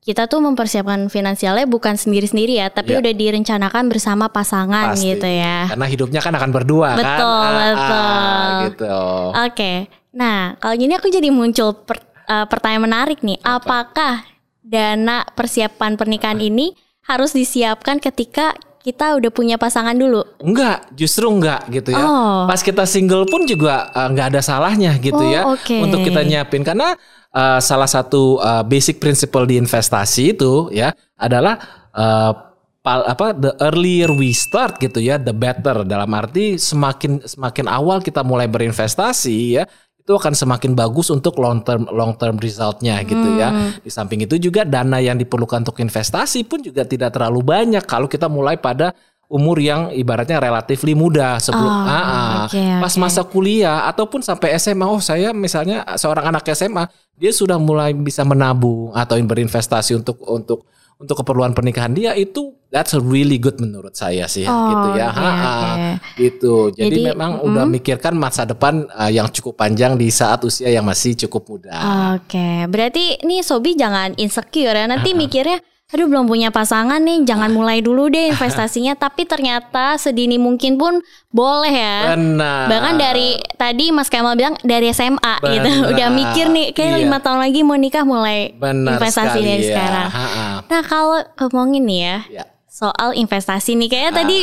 kita 0.05 0.23
tuh 0.29 0.39
mempersiapkan 0.45 1.09
finansialnya 1.09 1.65
bukan 1.65 1.97
sendiri-sendiri 1.97 2.61
ya, 2.61 2.69
tapi 2.69 2.95
ya. 2.95 3.01
udah 3.01 3.11
direncanakan 3.17 3.89
bersama 3.89 4.29
pasangan 4.29 4.93
Pasti. 4.93 5.09
gitu 5.09 5.25
ya. 5.27 5.73
Karena 5.73 5.87
hidupnya 5.89 6.21
kan 6.21 6.31
akan 6.37 6.51
berdua 6.53 6.95
betul, 6.95 7.03
kan. 7.03 7.17
Betul, 7.17 7.33
ah, 7.33 7.51
betul. 7.57 7.97
Ah, 7.97 8.61
gitu. 8.69 8.85
Oke. 8.93 9.41
Okay. 9.51 9.77
Nah, 10.13 10.55
kalau 10.61 10.75
gini 10.77 10.93
aku 10.93 11.09
jadi 11.09 11.27
muncul 11.33 11.73
per, 11.81 11.97
uh, 12.29 12.45
pertanyaan 12.45 12.85
menarik 12.87 13.19
nih. 13.25 13.41
Apa? 13.41 13.83
Apakah 13.89 14.36
dana 14.67 15.23
persiapan 15.23 15.95
pernikahan 15.95 16.43
ini 16.43 16.75
harus 17.07 17.31
disiapkan 17.31 18.03
ketika 18.03 18.51
kita 18.83 19.19
udah 19.19 19.31
punya 19.31 19.55
pasangan 19.59 19.95
dulu? 19.95 20.23
Enggak, 20.39 20.87
justru 20.95 21.27
enggak 21.27 21.67
gitu 21.71 21.91
ya. 21.91 22.03
Oh. 22.03 22.47
Pas 22.47 22.59
kita 22.59 22.87
single 22.87 23.27
pun 23.27 23.43
juga 23.43 23.91
uh, 23.91 24.07
enggak 24.11 24.35
ada 24.35 24.41
salahnya 24.43 24.95
gitu 24.99 25.19
oh, 25.19 25.27
ya 25.27 25.41
okay. 25.55 25.83
untuk 25.83 26.03
kita 26.07 26.23
nyiapin 26.23 26.63
karena 26.63 26.95
uh, 27.35 27.59
salah 27.59 27.87
satu 27.87 28.39
uh, 28.39 28.63
basic 28.63 28.99
principle 28.99 29.43
di 29.43 29.59
investasi 29.59 30.35
itu 30.35 30.71
ya 30.71 30.95
adalah 31.19 31.59
uh, 31.91 32.31
pal, 32.79 33.03
apa 33.03 33.35
the 33.35 33.51
earlier 33.59 34.07
we 34.15 34.31
start 34.31 34.79
gitu 34.79 35.03
ya 35.03 35.19
the 35.19 35.35
better 35.35 35.83
dalam 35.83 36.07
arti 36.15 36.55
semakin 36.55 37.19
semakin 37.27 37.67
awal 37.67 37.99
kita 37.99 38.23
mulai 38.23 38.47
berinvestasi 38.47 39.59
ya 39.59 39.67
itu 40.07 40.15
akan 40.15 40.31
semakin 40.31 40.71
bagus 40.71 41.11
untuk 41.11 41.35
long 41.43 41.59
term 41.67 41.83
long 41.91 42.15
term 42.15 42.39
resultnya 42.39 43.03
gitu 43.03 43.27
ya. 43.35 43.51
Hmm. 43.51 43.75
Di 43.83 43.91
samping 43.91 44.23
itu 44.23 44.39
juga 44.39 44.63
dana 44.63 45.03
yang 45.03 45.19
diperlukan 45.19 45.67
untuk 45.67 45.83
investasi 45.83 46.47
pun 46.47 46.63
juga 46.63 46.87
tidak 46.87 47.11
terlalu 47.11 47.43
banyak 47.43 47.83
kalau 47.83 48.07
kita 48.07 48.31
mulai 48.31 48.55
pada 48.55 48.95
umur 49.27 49.59
yang 49.59 49.91
ibaratnya 49.91 50.39
relatif 50.39 50.87
muda 50.95 51.35
sebelum 51.43 51.67
oh, 51.67 51.83
ah, 51.83 51.99
ah. 51.99 52.35
Okay, 52.47 52.79
pas 52.79 52.95
masa 52.95 53.27
kuliah 53.27 53.83
ataupun 53.91 54.23
sampai 54.23 54.55
SMA 54.55 54.87
oh 54.87 55.03
saya 55.03 55.35
misalnya 55.35 55.83
seorang 55.99 56.31
anak 56.31 56.47
SMA 56.55 56.87
dia 57.19 57.35
sudah 57.35 57.59
mulai 57.59 57.91
bisa 57.91 58.23
menabung 58.23 58.95
atau 58.95 59.19
berinvestasi 59.19 59.99
untuk 59.99 60.23
untuk 60.23 60.63
untuk 60.97 61.15
keperluan 61.19 61.51
pernikahan 61.51 61.91
dia 61.91 62.15
itu 62.15 62.55
that's 62.71 62.91
a 62.93 63.01
really 63.01 63.39
good 63.39 63.57
menurut 63.57 63.95
saya 63.95 64.27
sih 64.27 64.43
oh, 64.43 64.69
gitu 64.71 64.87
ya. 64.99 65.07
Okay, 65.11 65.23
ha, 65.23 65.31
okay. 65.31 65.93
gitu. 66.19 66.55
Jadi, 66.75 66.89
Jadi 66.91 66.99
memang 67.15 67.39
mm, 67.39 67.47
udah 67.47 67.65
mikirkan 67.65 68.13
masa 68.15 68.43
depan 68.43 68.87
uh, 68.91 69.11
yang 69.11 69.27
cukup 69.31 69.55
panjang 69.55 69.95
di 69.95 70.11
saat 70.11 70.43
usia 70.43 70.67
yang 70.67 70.83
masih 70.83 71.15
cukup 71.27 71.47
muda. 71.47 71.75
Oke, 72.15 72.35
okay. 72.35 72.57
berarti 72.67 73.23
nih 73.23 73.41
Sobi 73.43 73.75
jangan 73.79 74.13
insecure 74.19 74.75
ya. 74.75 74.85
Nanti 74.85 75.15
mikirnya 75.15 75.63
aduh 75.87 76.03
belum 76.03 76.27
punya 76.27 76.51
pasangan 76.51 76.99
nih 76.99 77.23
jangan 77.23 77.47
mulai 77.55 77.79
dulu 77.79 78.11
deh 78.11 78.35
investasinya 78.35 78.91
tapi 79.07 79.23
ternyata 79.23 79.95
sedini 79.95 80.35
mungkin 80.35 80.75
pun 80.75 80.99
boleh 81.31 81.71
ya 81.71 82.11
Benar. 82.11 82.67
bahkan 82.67 82.95
dari 82.99 83.39
tadi 83.55 83.95
Mas 83.95 84.11
Kemal 84.11 84.35
bilang 84.35 84.59
dari 84.67 84.91
SMA 84.91 85.15
Benar. 85.39 85.47
gitu 85.47 85.69
udah 85.95 86.07
mikir 86.11 86.51
nih 86.51 86.75
kayak 86.75 86.91
iya. 86.91 87.03
lima 87.07 87.23
tahun 87.23 87.39
lagi 87.39 87.63
mau 87.63 87.79
nikah 87.79 88.03
mulai 88.03 88.51
Benar 88.59 88.99
investasi 88.99 89.39
sekali, 89.39 89.47
ya. 89.47 89.63
sekarang 89.63 90.09
Ha-ha. 90.11 90.47
nah 90.67 90.81
kalau 90.83 91.19
ngomongin 91.39 91.83
nih 91.87 91.99
ya, 92.03 92.17
ya 92.35 92.43
soal 92.77 93.09
investasi 93.17 93.73
nih 93.73 93.89
kayaknya 93.89 94.13
tadi 94.13 94.37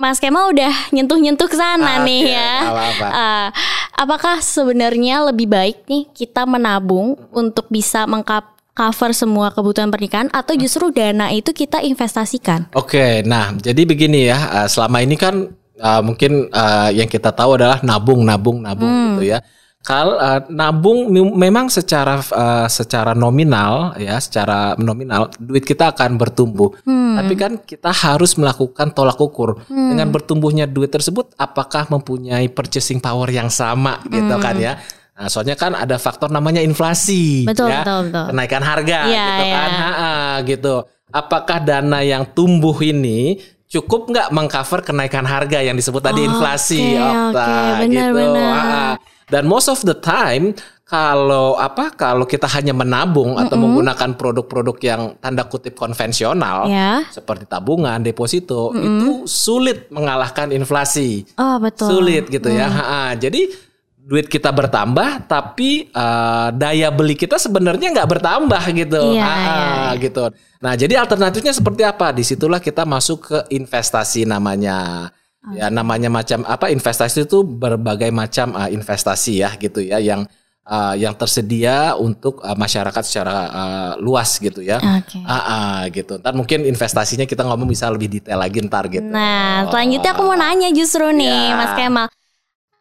Mas 0.00 0.16
Kemal 0.16 0.56
udah 0.56 0.72
nyentuh-nyentuh 0.90 1.46
ke 1.46 1.54
sana 1.54 2.00
ah, 2.00 2.02
nih 2.02 2.22
okay. 2.26 2.34
ya. 2.34 2.54
Apa-apa. 2.66 3.06
Uh, 3.06 3.48
apakah 3.94 4.36
sebenarnya 4.42 5.22
lebih 5.30 5.46
baik 5.46 5.86
nih 5.86 6.08
kita 6.10 6.48
menabung 6.48 7.14
untuk 7.30 7.68
bisa 7.70 8.08
mengkap 8.08 8.56
cover 8.74 9.14
semua 9.14 9.54
kebutuhan 9.54 9.86
pernikahan 9.92 10.26
atau 10.34 10.58
justru 10.58 10.90
dana 10.90 11.30
itu 11.30 11.54
kita 11.54 11.78
investasikan? 11.78 12.66
Oke, 12.74 12.98
okay, 12.98 13.12
nah 13.22 13.54
jadi 13.54 13.86
begini 13.86 14.26
ya, 14.26 14.64
uh, 14.64 14.66
selama 14.66 14.98
ini 14.98 15.14
kan 15.14 15.54
uh, 15.78 16.02
mungkin 16.02 16.50
uh, 16.50 16.90
yang 16.90 17.06
kita 17.06 17.30
tahu 17.30 17.54
adalah 17.54 17.78
nabung, 17.86 18.26
nabung, 18.26 18.66
nabung 18.66 18.90
hmm. 18.90 19.06
gitu 19.14 19.22
ya. 19.30 19.38
Kal 19.84 20.16
uh, 20.16 20.40
nabung 20.48 21.12
memang 21.12 21.68
secara 21.68 22.16
uh, 22.16 22.64
secara 22.72 23.12
nominal 23.12 23.92
ya, 24.00 24.16
secara 24.16 24.72
nominal 24.80 25.28
duit 25.36 25.60
kita 25.60 25.92
akan 25.92 26.16
bertumbuh. 26.16 26.72
Hmm. 26.88 27.20
Tapi 27.20 27.34
kan 27.36 27.52
kita 27.60 27.92
harus 27.92 28.32
melakukan 28.40 28.96
tolak 28.96 29.20
ukur 29.20 29.60
hmm. 29.68 29.92
dengan 29.92 30.08
bertumbuhnya 30.08 30.64
duit 30.64 30.88
tersebut 30.88 31.36
apakah 31.36 31.84
mempunyai 31.92 32.48
purchasing 32.48 32.96
power 32.96 33.28
yang 33.28 33.52
sama 33.52 34.00
gitu 34.08 34.32
hmm. 34.32 34.40
kan 34.40 34.56
ya. 34.56 34.80
Nah, 35.14 35.28
soalnya 35.28 35.54
kan 35.54 35.76
ada 35.76 36.00
faktor 36.00 36.32
namanya 36.32 36.58
inflasi, 36.58 37.46
betul, 37.46 37.70
ya, 37.70 37.86
betul, 37.86 38.10
betul. 38.10 38.24
kenaikan 38.34 38.62
harga, 38.66 38.98
ya, 39.06 39.26
gitu 39.30 39.44
ya. 39.46 39.54
kan, 39.54 39.70
ha 39.70 39.92
-ha, 39.94 40.12
gitu. 40.42 40.74
Apakah 41.14 41.58
dana 41.62 42.02
yang 42.02 42.26
tumbuh 42.34 42.74
ini 42.82 43.38
cukup 43.70 44.10
nggak 44.10 44.34
mengcover 44.34 44.82
kenaikan 44.82 45.22
harga 45.22 45.62
yang 45.62 45.78
disebut 45.78 46.02
tadi 46.02 46.18
oh, 46.24 46.28
inflasi, 46.34 46.98
okay, 46.98 46.98
Okta, 46.98 47.46
okay. 47.46 47.70
benar, 47.86 48.10
gitu. 48.10 48.16
Benar. 48.16 49.13
Dan 49.28 49.48
most 49.48 49.72
of 49.72 49.80
the 49.82 49.96
time 49.96 50.52
kalau 50.84 51.56
apa 51.56 51.96
kalau 51.96 52.28
kita 52.28 52.44
hanya 52.52 52.76
menabung 52.76 53.34
mm 53.34 53.36
-hmm. 53.40 53.44
atau 53.48 53.56
menggunakan 53.56 54.10
produk-produk 54.20 54.76
yang 54.84 55.02
tanda 55.16 55.48
kutip 55.48 55.72
konvensional 55.72 56.68
yeah. 56.68 57.08
seperti 57.08 57.48
tabungan, 57.48 58.04
deposito 58.04 58.68
mm 58.70 58.76
-hmm. 58.76 58.84
itu 58.84 59.10
sulit 59.24 59.88
mengalahkan 59.88 60.52
inflasi. 60.52 61.24
Oh, 61.40 61.56
betul. 61.56 61.88
Sulit 61.88 62.28
gitu 62.28 62.52
mm. 62.52 62.56
ya. 62.56 62.68
Ha 62.68 62.84
-ha. 62.84 63.02
Jadi 63.16 63.72
duit 64.04 64.28
kita 64.28 64.52
bertambah 64.52 65.24
tapi 65.24 65.88
uh, 65.96 66.52
daya 66.52 66.92
beli 66.92 67.16
kita 67.16 67.40
sebenarnya 67.40 67.88
nggak 67.88 68.10
bertambah 68.12 68.62
gitu 68.76 69.16
iya, 69.16 69.24
ah, 69.24 69.32
iya, 69.40 69.56
iya. 69.96 70.02
gitu 70.04 70.24
nah 70.60 70.76
jadi 70.76 71.00
alternatifnya 71.00 71.56
seperti 71.56 71.88
apa 71.88 72.12
di 72.12 72.20
situlah 72.20 72.60
kita 72.60 72.84
masuk 72.84 73.32
ke 73.32 73.38
investasi 73.56 74.28
namanya 74.28 75.08
oh. 75.46 75.54
ya 75.54 75.68
namanya 75.68 76.08
macam 76.08 76.42
apa 76.48 76.72
investasi 76.72 77.28
itu 77.28 77.44
berbagai 77.44 78.08
macam 78.10 78.56
uh, 78.56 78.68
investasi 78.72 79.44
ya 79.44 79.52
gitu 79.60 79.84
ya 79.84 80.00
yang 80.00 80.24
uh, 80.68 80.94
yang 80.96 81.14
tersedia 81.14 81.94
untuk 81.96 82.40
uh, 82.40 82.56
masyarakat 82.56 83.02
secara 83.04 83.36
uh, 83.52 83.92
luas 84.00 84.36
gitu 84.40 84.64
ya. 84.64 84.80
Okay. 85.04 85.22
Uh, 85.22 85.36
uh, 85.36 85.78
gitu. 85.92 86.18
Ntar 86.20 86.32
mungkin 86.34 86.64
investasinya 86.64 87.28
kita 87.28 87.44
ngomong 87.44 87.68
bisa 87.68 87.88
lebih 87.92 88.08
detail 88.08 88.40
lagi 88.40 88.64
ntar 88.64 88.88
gitu. 88.88 89.04
Nah, 89.04 89.68
selanjutnya 89.68 90.10
aku 90.16 90.22
mau 90.24 90.36
nanya 90.36 90.68
justru 90.72 91.08
nih, 91.12 91.52
ya. 91.52 91.56
Mas 91.56 91.72
Kemal. 91.76 92.08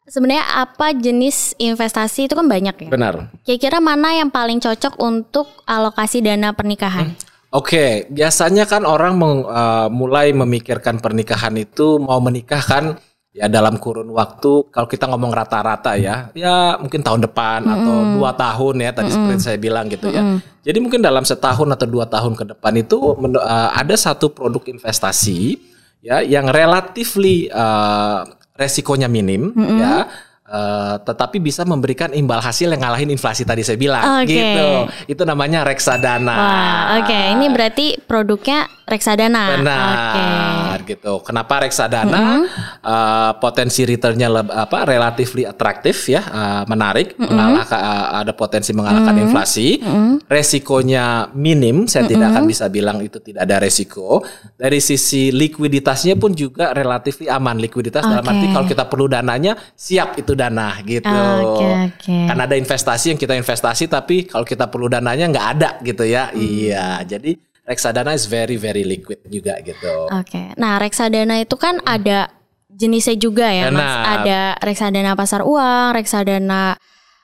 Sebenarnya 0.03 0.43
apa 0.60 0.91
jenis 0.91 1.55
investasi 1.55 2.27
itu 2.27 2.36
kan 2.36 2.43
banyak 2.43 2.75
ya. 2.75 2.89
Benar. 2.91 3.32
Kira-kira 3.48 3.79
mana 3.79 4.12
yang 4.12 4.27
paling 4.27 4.60
cocok 4.60 5.00
untuk 5.00 5.48
alokasi 5.63 6.20
dana 6.20 6.51
pernikahan? 6.51 7.15
Hmm. 7.15 7.23
Oke, 7.53 8.10
biasanya 8.10 8.65
kan 8.65 8.81
orang 8.81 9.13
meng- 9.13 9.45
uh, 9.45 9.86
mulai 9.93 10.33
memikirkan 10.33 10.98
pernikahan 10.98 11.53
itu 11.53 12.01
mau 12.01 12.17
menikah 12.17 12.57
kan 12.57 12.98
ya 13.29 13.45
dalam 13.45 13.77
kurun 13.77 14.10
waktu 14.13 14.74
kalau 14.74 14.89
kita 14.89 15.05
ngomong 15.10 15.29
rata-rata 15.33 15.93
ya, 15.98 16.33
ya 16.33 16.81
mungkin 16.81 17.05
tahun 17.05 17.29
depan 17.29 17.62
atau 17.65 17.95
dua 18.17 18.33
tahun 18.33 18.75
ya 18.81 18.89
tadi 18.93 19.10
seperti 19.13 19.41
saya 19.41 19.57
bilang 19.62 19.86
gitu 19.86 20.10
ya. 20.10 20.22
Jadi 20.65 20.77
mungkin 20.81 21.05
dalam 21.05 21.22
setahun 21.22 21.69
atau 21.77 21.86
dua 21.86 22.10
tahun 22.10 22.33
ke 22.33 22.57
depan 22.57 22.74
itu 22.74 22.98
uh, 23.13 23.69
ada 23.74 23.93
satu 23.98 24.33
produk 24.33 24.65
investasi 24.74 25.57
ya 26.01 26.25
yang 26.25 26.50
relatifly 26.50 27.53
uh, 27.53 28.25
resikonya 28.57 29.05
minim 29.05 29.53
ya. 29.77 30.10
Uh, 30.53 30.95
tetapi 31.01 31.41
bisa 31.41 31.65
memberikan 31.65 32.13
imbal 32.13 32.38
hasil 32.38 32.69
yang 32.69 32.86
ngalahin 32.86 33.10
inflasi 33.10 33.41
tadi 33.43 33.65
saya 33.65 33.81
bilang 33.81 34.22
Oke. 34.22 34.29
gitu. 34.29 34.69
Itu 35.10 35.24
namanya 35.25 35.65
reksadana. 35.65 36.36
Wah, 36.38 36.81
oke. 37.01 37.19
Ini 37.33 37.45
berarti 37.50 37.98
produknya 38.05 38.69
reksadana. 38.83 39.60
Benar 39.60 40.77
Oke. 40.83 40.93
gitu. 40.93 41.13
Kenapa 41.24 41.63
reksadana 41.63 42.43
uh, 42.83 43.31
potensi 43.39 43.88
returnnya 43.88 44.27
apa 44.51 44.83
relatifly 44.83 45.48
atraktif 45.48 46.12
ya, 46.12 46.22
uh, 46.22 46.63
menarik, 46.67 47.15
mengalahkan 47.15 47.79
uh, 47.79 48.07
ada 48.22 48.33
potensi 48.36 48.75
mengalahkan 48.75 49.15
inflasi. 49.24 49.79
Resikonya 50.27 51.31
minim, 51.31 51.88
saya 51.88 52.07
tidak 52.07 52.36
akan 52.36 52.43
bisa 52.48 52.67
bilang 52.67 53.00
itu 53.00 53.24
tidak 53.24 53.48
ada 53.48 53.63
resiko. 53.63 54.24
Dari 54.60 54.79
sisi 54.83 55.31
likuiditasnya 55.31 56.19
pun 56.19 56.36
juga 56.36 56.75
relatifly 56.75 57.31
aman. 57.31 57.60
Likuiditas 57.63 58.03
dalam 58.03 58.24
Oke. 58.24 58.31
arti 58.36 58.45
kalau 58.51 58.67
kita 58.67 58.83
perlu 58.91 59.05
dananya, 59.07 59.55
siap 59.74 60.19
itu 60.19 60.36
dana 60.47 60.75
gitu. 60.83 61.07
Oke, 61.55 61.67
oke. 61.88 62.17
Kan 62.27 62.38
ada 62.38 62.55
investasi 62.59 63.15
yang 63.15 63.19
kita 63.19 63.33
investasi 63.39 63.88
tapi 63.88 64.27
kalau 64.27 64.43
kita 64.43 64.67
perlu 64.67 64.91
dananya 64.91 65.31
nggak 65.31 65.47
ada 65.57 65.69
gitu 65.79 66.03
ya. 66.03 66.29
Iya, 66.35 67.07
jadi 67.07 67.39
reksadana 67.63 68.12
is 68.12 68.27
very 68.27 68.59
very 68.59 68.83
liquid 68.83 69.23
juga 69.27 69.55
gitu. 69.63 70.12
Oke. 70.12 70.51
Nah, 70.59 70.77
reksadana 70.79 71.39
itu 71.39 71.55
kan 71.55 71.79
ada 71.88 72.27
jenisnya 72.67 73.15
juga 73.15 73.47
ya, 73.47 73.71
Mas. 73.71 73.79
Benar. 73.79 74.03
Ada 74.19 74.41
reksadana 74.59 75.12
pasar 75.15 75.41
uang, 75.47 75.95
reksadana 75.95 76.75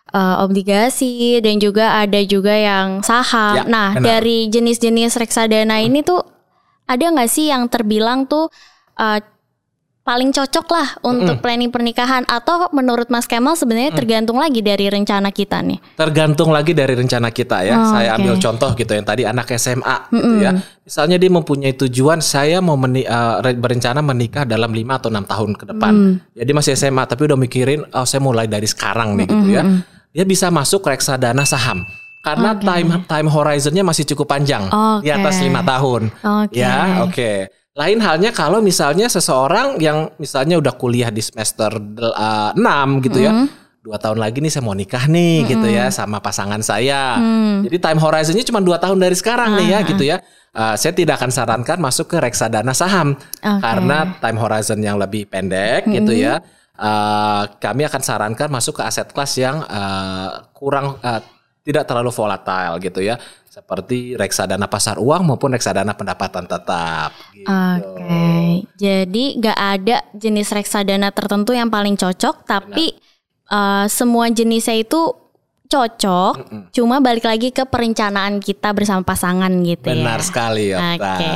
eh, 0.09 0.35
obligasi 0.43 1.43
dan 1.43 1.59
juga 1.59 1.99
ada 1.99 2.19
juga 2.23 2.55
yang 2.55 3.03
saham. 3.03 3.55
Ya, 3.59 3.63
nah, 3.67 3.91
benar. 3.93 4.23
dari 4.23 4.47
jenis-jenis 4.47 5.19
reksadana 5.19 5.83
ini 5.83 6.01
tuh 6.01 6.23
ada 6.89 7.05
nggak 7.05 7.29
sih 7.29 7.51
yang 7.51 7.67
terbilang 7.67 8.25
tuh 8.25 8.47
eh, 8.95 9.19
paling 9.99 10.33
cocok 10.33 10.67
lah 10.73 10.87
untuk 11.05 11.37
planning 11.37 11.69
pernikahan 11.69 12.25
atau 12.25 12.65
menurut 12.73 13.13
Mas 13.13 13.29
Kemal 13.29 13.53
sebenarnya 13.53 13.93
tergantung 13.93 14.41
lagi 14.41 14.65
dari 14.65 14.89
rencana 14.89 15.29
kita 15.29 15.61
nih. 15.61 15.77
Tergantung 15.93 16.49
lagi 16.49 16.73
dari 16.73 16.97
rencana 16.97 17.29
kita 17.29 17.61
ya. 17.61 17.77
Oh, 17.77 17.93
saya 17.93 18.09
oke. 18.13 18.17
ambil 18.17 18.33
contoh 18.41 18.69
gitu 18.73 18.91
yang 18.97 19.05
tadi 19.05 19.29
anak 19.29 19.53
SMA 19.53 19.97
gitu 20.09 20.35
ya. 20.41 20.51
Misalnya 20.81 21.21
dia 21.21 21.29
mempunyai 21.29 21.73
tujuan 21.77 22.25
saya 22.25 22.57
mau 22.57 22.73
meni- 22.73 23.05
re- 23.43 23.59
berencana 23.59 24.01
menikah 24.01 24.49
dalam 24.49 24.73
5 24.73 24.97
atau 24.97 25.09
enam 25.13 25.25
tahun 25.29 25.51
ke 25.53 25.63
depan. 25.69 25.93
Ya 26.33 26.41
dia 26.41 26.55
masih 26.57 26.73
SMA 26.73 27.05
tapi 27.05 27.29
udah 27.29 27.37
mikirin 27.37 27.85
oh 27.85 28.05
saya 28.09 28.23
mulai 28.23 28.49
dari 28.49 28.65
sekarang 28.65 29.13
nih 29.13 29.27
gitu 29.29 29.47
ya. 29.53 29.61
Dia 30.09 30.25
bisa 30.25 30.49
masuk 30.49 30.81
reksadana 30.83 31.45
saham. 31.45 31.85
Karena 32.19 32.51
time 32.51 33.05
time 33.05 33.29
horizonnya 33.31 33.79
masih 33.79 34.03
cukup 34.09 34.27
panjang 34.27 34.67
di 34.99 35.07
atas 35.07 35.39
lima 35.39 35.61
tahun. 35.61 36.09
Oke. 36.19 36.57
Ya, 36.57 37.05
oke. 37.05 37.58
Lain 37.79 38.03
halnya 38.03 38.35
kalau 38.35 38.59
misalnya 38.59 39.07
seseorang 39.07 39.79
yang 39.79 40.11
misalnya 40.19 40.59
udah 40.59 40.75
kuliah 40.75 41.07
di 41.07 41.23
semester 41.23 41.71
uh, 42.11 42.51
6 42.51 43.05
gitu 43.07 43.23
ya. 43.23 43.47
Dua 43.79 43.95
tahun 43.95 44.19
lagi 44.19 44.43
nih 44.43 44.51
saya 44.51 44.67
mau 44.67 44.75
nikah 44.75 45.07
nih 45.07 45.47
gitu 45.47 45.63
ya 45.71 45.87
sama 45.87 46.19
pasangan 46.19 46.59
saya. 46.59 47.15
Jadi 47.63 47.79
time 47.79 47.95
horizonnya 48.03 48.43
cuma 48.43 48.59
dua 48.59 48.75
tahun 48.75 48.99
dari 48.99 49.15
sekarang 49.15 49.55
nih 49.55 49.67
ya 49.71 49.79
gitu 49.87 50.03
ya. 50.03 50.19
Uh, 50.51 50.75
saya 50.75 50.91
tidak 50.91 51.23
akan 51.23 51.31
sarankan 51.31 51.79
masuk 51.79 52.11
ke 52.11 52.17
reksadana 52.19 52.75
saham 52.75 53.15
Oke. 53.15 53.61
karena 53.63 54.17
time 54.19 54.39
horizon 54.43 54.79
yang 54.83 54.99
lebih 54.99 55.31
pendek 55.31 55.87
gitu 55.87 56.11
ya. 56.11 56.43
Uh, 56.75 57.47
kami 57.63 57.87
akan 57.87 58.03
sarankan 58.03 58.51
masuk 58.51 58.79
ke 58.79 58.83
aset 58.83 59.07
kelas 59.15 59.31
yang 59.39 59.63
uh, 59.63 60.51
kurang 60.51 60.99
uh, 60.99 61.23
tidak 61.63 61.87
terlalu 61.87 62.11
volatile 62.11 62.75
gitu 62.83 62.99
ya 62.99 63.15
seperti 63.59 64.15
reksadana 64.15 64.71
pasar 64.71 64.95
uang 64.95 65.27
maupun 65.27 65.51
reksadana 65.51 65.91
pendapatan 65.91 66.47
tetap 66.47 67.11
gitu. 67.35 67.51
Oke, 67.51 68.63
jadi 68.79 69.25
nggak 69.35 69.59
ada 69.59 69.97
jenis 70.15 70.47
reksadana 70.55 71.11
tertentu 71.11 71.51
yang 71.51 71.67
paling 71.67 71.99
cocok, 71.99 72.47
tapi 72.47 72.95
eh, 73.51 73.85
semua 73.91 74.31
jenisnya 74.31 74.79
itu 74.79 75.11
cocok. 75.69 76.33
Cuma 76.73 77.03
balik 77.03 77.27
lagi 77.27 77.51
ke 77.51 77.67
perencanaan 77.67 78.41
kita 78.41 78.73
bersama 78.73 79.05
pasangan 79.05 79.51
gitu 79.61 79.91
Benar 79.91 80.23
ya. 80.23 80.25
sekali 80.25 80.63
ya. 80.73 80.77
Oke. 80.97 81.35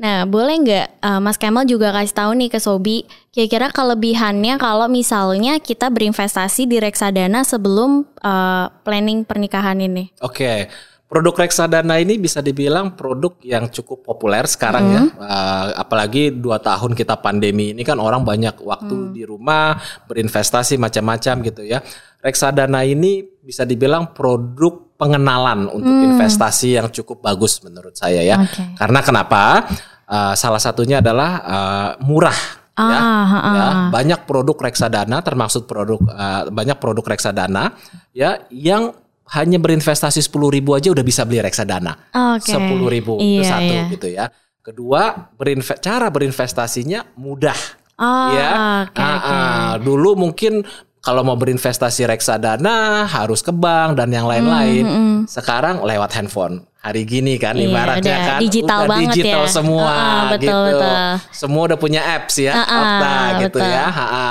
Nah, 0.00 0.24
boleh 0.24 0.56
nggak 0.64 0.86
eh, 1.04 1.20
Mas 1.20 1.36
Kemal 1.36 1.68
juga 1.68 1.92
kasih 1.92 2.16
tahu 2.16 2.32
nih 2.32 2.48
ke 2.48 2.56
Sobi, 2.56 3.04
kira-kira 3.28 3.68
kelebihannya 3.68 4.56
kalau 4.56 4.88
misalnya 4.88 5.60
kita 5.60 5.92
berinvestasi 5.92 6.64
di 6.64 6.80
reksadana 6.80 7.44
sebelum 7.44 8.08
eh, 8.24 8.66
planning 8.82 9.28
pernikahan 9.28 9.76
ini? 9.78 10.08
Oke. 10.24 10.72
Produk 11.10 11.42
reksadana 11.42 11.98
ini 11.98 12.22
bisa 12.22 12.38
dibilang 12.38 12.94
produk 12.94 13.34
yang 13.42 13.66
cukup 13.66 14.06
populer 14.06 14.46
sekarang 14.46 14.84
ya. 14.94 15.02
Uh, 15.18 15.66
apalagi 15.74 16.30
dua 16.30 16.62
tahun 16.62 16.94
kita 16.94 17.18
pandemi 17.18 17.74
ini 17.74 17.82
kan 17.82 17.98
orang 17.98 18.22
banyak 18.22 18.54
waktu 18.62 19.10
di 19.10 19.26
rumah 19.26 19.74
berinvestasi 20.06 20.78
macam-macam 20.78 21.34
gitu 21.50 21.66
ya. 21.66 21.82
Reksadana 22.22 22.86
ini 22.86 23.26
bisa 23.42 23.66
dibilang 23.66 24.14
produk 24.14 24.94
pengenalan 24.94 25.66
untuk 25.74 25.90
investasi 25.90 26.78
yang 26.78 26.86
cukup 26.94 27.26
bagus 27.26 27.58
menurut 27.66 27.98
saya 27.98 28.22
ya. 28.22 28.38
Oke. 28.46 28.78
Karena 28.78 29.02
kenapa? 29.02 29.66
Uh, 30.06 30.38
salah 30.38 30.62
satunya 30.62 31.02
adalah 31.02 31.30
uh, 31.42 31.90
murah. 32.06 32.38
ya. 32.78 32.98
Ah, 33.02 33.26
ah, 33.26 33.50
Ya, 33.50 33.66
banyak 33.90 34.30
produk 34.30 34.70
reksadana 34.70 35.26
termasuk 35.26 35.66
produk 35.66 35.98
uh, 36.06 36.46
banyak 36.54 36.78
produk 36.78 37.02
reksadana 37.18 37.74
ya 38.14 38.46
yang 38.54 38.94
hanya 39.30 39.56
berinvestasi 39.56 40.18
10.000 40.20 40.28
ribu 40.50 40.74
aja 40.74 40.88
udah 40.88 41.02
bisa 41.02 41.22
beli 41.22 41.38
reksadana. 41.38 41.94
Sepuluh 42.38 42.86
ribu 42.86 43.14
itu 43.16 43.40
Iya, 43.40 43.48
satu 43.48 43.72
iya. 43.72 43.82
gitu 43.88 44.08
ya. 44.08 44.26
Kedua, 44.60 45.02
berinve- 45.32 45.78
cara 45.78 46.06
berinvestasinya 46.08 47.16
mudah. 47.16 47.56
Oh, 47.96 48.32
ya, 48.32 48.48
oke, 48.88 48.96
Ah, 48.96 49.12
oke. 49.12 49.28
ah. 49.28 49.72
dulu 49.76 50.16
mungkin 50.18 50.64
kalau 50.98 51.20
mau 51.20 51.32
berinvestasi 51.34 52.04
reksadana 52.04 53.04
harus 53.04 53.40
ke 53.40 53.50
bank 53.50 53.96
dan 53.96 54.08
yang 54.08 54.24
lain-lain. 54.24 54.84
Sekarang 55.24 55.80
lewat 55.80 56.12
handphone. 56.12 56.64
Hari 56.80 57.04
gini 57.04 57.36
kan 57.36 57.52
Iya, 57.54 57.68
ibaratnya 57.68 58.00
udah 58.10 58.24
kan 58.26 58.38
digital 58.40 58.78
udah 58.80 58.88
banget 58.88 59.12
digital 59.14 59.44
ya. 59.44 59.52
semua 59.52 59.84
Ah, 59.84 59.92
ah, 59.92 60.22
betul, 60.32 60.40
gitu. 60.40 60.60
betul. 60.80 60.96
Semua 61.30 61.62
udah 61.68 61.78
punya 61.78 62.00
apps 62.16 62.34
ya, 62.40 62.52
Ah, 62.52 62.56
ah, 62.56 62.80
Okta 62.80 63.12
gitu 63.38 63.58
betul. 63.60 63.68
ya. 63.68 63.84
Ha, 63.86 64.06
ha. 64.08 64.28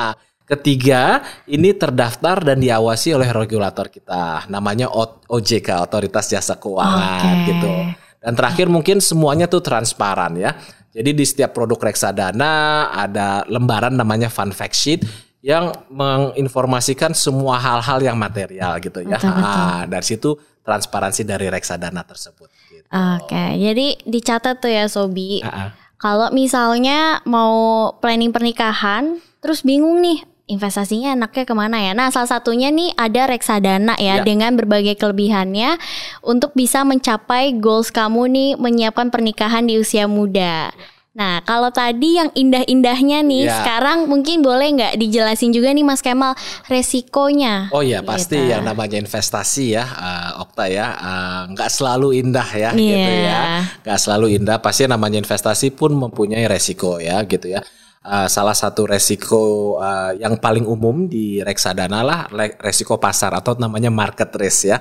Ketiga, 0.49 1.21
ini 1.45 1.77
terdaftar 1.77 2.41
dan 2.41 2.57
diawasi 2.57 3.13
oleh 3.13 3.29
regulator 3.29 3.85
kita. 3.85 4.49
Namanya 4.49 4.89
OJK, 5.29 5.85
Otoritas 5.85 6.25
Jasa 6.33 6.57
Keuangan 6.57 7.21
Oke. 7.21 7.45
gitu. 7.53 7.71
Dan 8.17 8.33
terakhir 8.33 8.65
mungkin 8.65 8.97
semuanya 8.97 9.45
tuh 9.45 9.61
transparan 9.61 10.33
ya. 10.41 10.57
Jadi 10.89 11.13
di 11.13 11.21
setiap 11.21 11.53
produk 11.53 11.93
reksadana 11.93 12.89
ada 12.89 13.45
lembaran 13.45 13.93
namanya 13.93 14.25
fun 14.25 14.49
fact 14.49 14.73
sheet 14.73 15.05
yang 15.45 15.71
menginformasikan 15.87 17.13
semua 17.13 17.61
hal-hal 17.61 18.01
yang 18.01 18.17
material 18.17 18.81
gitu 18.81 19.05
ya. 19.05 19.21
Betul, 19.21 19.37
betul. 19.37 19.45
Ah, 19.45 19.83
dari 19.85 20.05
situ 20.05 20.29
transparansi 20.65 21.21
dari 21.29 21.47
reksadana 21.47 22.01
tersebut. 22.03 22.49
Gitu. 22.73 22.89
Oke, 22.89 23.43
jadi 23.53 23.87
dicatat 24.01 24.59
tuh 24.59 24.73
ya 24.73 24.89
Sobi. 24.89 25.45
Ah, 25.45 25.69
ah. 25.69 25.69
Kalau 25.99 26.33
misalnya 26.33 27.21
mau 27.29 27.91
planning 28.01 28.33
pernikahan, 28.33 29.21
terus 29.39 29.61
bingung 29.61 30.01
nih 30.01 30.25
investasinya 30.49 31.13
enaknya 31.13 31.45
ke 31.45 31.53
mana 31.53 31.77
ya? 31.77 31.93
Nah, 31.93 32.09
salah 32.09 32.27
satunya 32.27 32.67
nih 32.67 32.91
ada 32.97 33.29
reksadana 33.29 33.93
ya, 33.95 34.19
Ya. 34.19 34.25
dengan 34.25 34.57
berbagai 34.57 34.97
kelebihannya 34.97 35.77
untuk 36.19 36.51
bisa 36.51 36.81
mencapai 36.81 37.55
goals 37.55 37.93
kamu 37.93 38.21
nih 38.27 38.49
menyiapkan 38.57 39.07
pernikahan 39.07 39.63
di 39.63 39.77
usia 39.77 40.09
muda. 40.09 40.73
Nah, 41.09 41.43
kalau 41.43 41.67
tadi 41.67 42.15
yang 42.15 42.31
indah-indahnya 42.31 43.19
nih, 43.21 43.43
Ya. 43.43 43.59
sekarang 43.59 44.07
mungkin 44.07 44.39
boleh 44.39 44.71
nggak 44.71 44.93
dijelasin 44.95 45.51
juga 45.51 45.69
nih 45.69 45.83
Mas 45.83 45.99
Kemal 45.99 46.31
resikonya? 46.71 47.67
Oh 47.69 47.83
iya 47.83 47.99
pasti 47.99 48.39
Gitu. 48.39 48.49
yang 48.49 48.63
namanya 48.63 48.95
investasi 48.95 49.75
ya 49.75 49.83
eh, 49.83 50.41
Okta 50.41 50.65
ya 50.65 50.87
eh, 50.95 51.41
nggak 51.51 51.69
selalu 51.69 52.15
indah 52.15 52.49
ya 52.49 52.69
Iya. 52.71 52.87
gitu 52.95 53.11
ya 53.19 53.39
nggak 53.83 53.99
selalu 53.99 54.27
indah 54.39 54.57
pasti 54.57 54.87
namanya 54.87 55.19
investasi 55.19 55.75
pun 55.75 55.91
mempunyai 55.91 56.47
resiko 56.47 56.97
ya 56.97 57.19
gitu 57.25 57.51
ya 57.51 57.59
Eh, 57.99 58.31
salah 58.31 58.55
satu 58.55 58.87
resiko 58.87 59.75
eh, 59.83 60.23
yang 60.23 60.39
paling 60.39 60.63
umum 60.63 61.11
di 61.11 61.43
reksadana 61.43 61.99
lah 61.99 62.31
resiko 62.63 62.95
pasar 62.95 63.35
atau 63.35 63.59
namanya 63.59 63.91
market 63.91 64.31
risk 64.39 64.71
ya. 64.71 64.79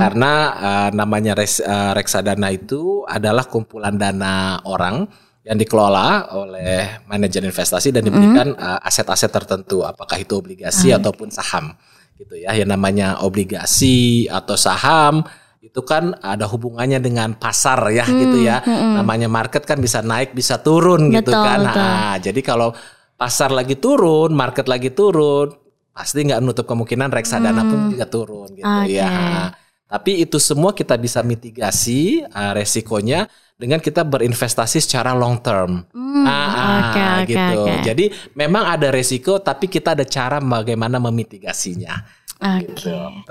Karena 0.00 0.32
eh, 0.56 0.88
namanya 0.96 1.36
res- 1.36 1.60
eh, 1.60 1.92
reksadana 1.92 2.48
itu 2.48 3.04
adalah 3.04 3.44
kumpulan 3.52 4.00
dana 4.00 4.64
orang 4.64 5.04
yang 5.44 5.60
dikelola 5.60 6.32
oleh 6.32 7.04
manajer 7.04 7.44
investasi 7.44 7.92
dan 7.92 8.00
diberikan 8.00 8.56
eh, 8.56 8.80
aset-aset 8.88 9.28
tertentu. 9.28 9.84
Apakah 9.84 10.16
itu 10.16 10.32
obligasi 10.40 10.88
ataupun 10.96 11.28
saham 11.28 11.76
gitu 12.16 12.32
ya. 12.32 12.56
Yang 12.56 12.80
namanya 12.80 13.20
obligasi 13.20 14.24
atau 14.32 14.56
saham 14.56 15.20
itu 15.64 15.80
kan 15.80 16.12
ada 16.20 16.44
hubungannya 16.44 17.00
dengan 17.00 17.32
pasar 17.40 17.88
ya 17.88 18.04
hmm, 18.04 18.16
gitu 18.20 18.38
ya. 18.44 18.60
Hmm, 18.60 19.00
Namanya 19.00 19.32
market 19.32 19.64
kan 19.64 19.80
bisa 19.80 20.04
naik 20.04 20.36
bisa 20.36 20.60
turun 20.60 21.08
gitu 21.08 21.32
betul, 21.32 21.40
gitu 21.40 21.48
kan. 21.48 21.58
Betul. 21.64 21.80
Nah, 21.80 22.14
jadi 22.20 22.40
kalau 22.44 22.68
pasar 23.16 23.48
lagi 23.48 23.80
turun, 23.80 24.36
market 24.36 24.68
lagi 24.68 24.92
turun, 24.92 25.56
pasti 25.94 26.26
nggak 26.26 26.40
nutup 26.44 26.68
kemungkinan 26.68 27.08
reksadana 27.08 27.64
hmm. 27.64 27.70
pun 27.70 27.78
juga 27.88 28.06
turun 28.10 28.48
gitu 28.52 28.68
okay. 28.68 29.00
ya. 29.00 29.12
Tapi 29.88 30.26
itu 30.26 30.36
semua 30.42 30.74
kita 30.74 30.98
bisa 30.98 31.22
mitigasi 31.22 32.20
uh, 32.26 32.52
resikonya 32.52 33.30
dengan 33.54 33.78
kita 33.78 34.02
berinvestasi 34.02 34.82
secara 34.82 35.14
long 35.14 35.38
term. 35.38 35.86
Hmm, 35.94 36.26
ah, 36.26 36.90
okay, 36.90 37.04
ah, 37.06 37.18
gitu. 37.22 37.60
Okay. 37.62 37.78
Jadi 37.86 38.04
memang 38.34 38.66
ada 38.66 38.90
resiko, 38.90 39.38
tapi 39.38 39.70
kita 39.70 39.94
ada 39.94 40.02
cara 40.02 40.42
bagaimana 40.42 40.98
memitigasinya. 40.98 42.23
Oke. 42.42 42.50
Okay. 42.50 42.66
Gitu. 42.74 42.90
Oke, 42.90 43.22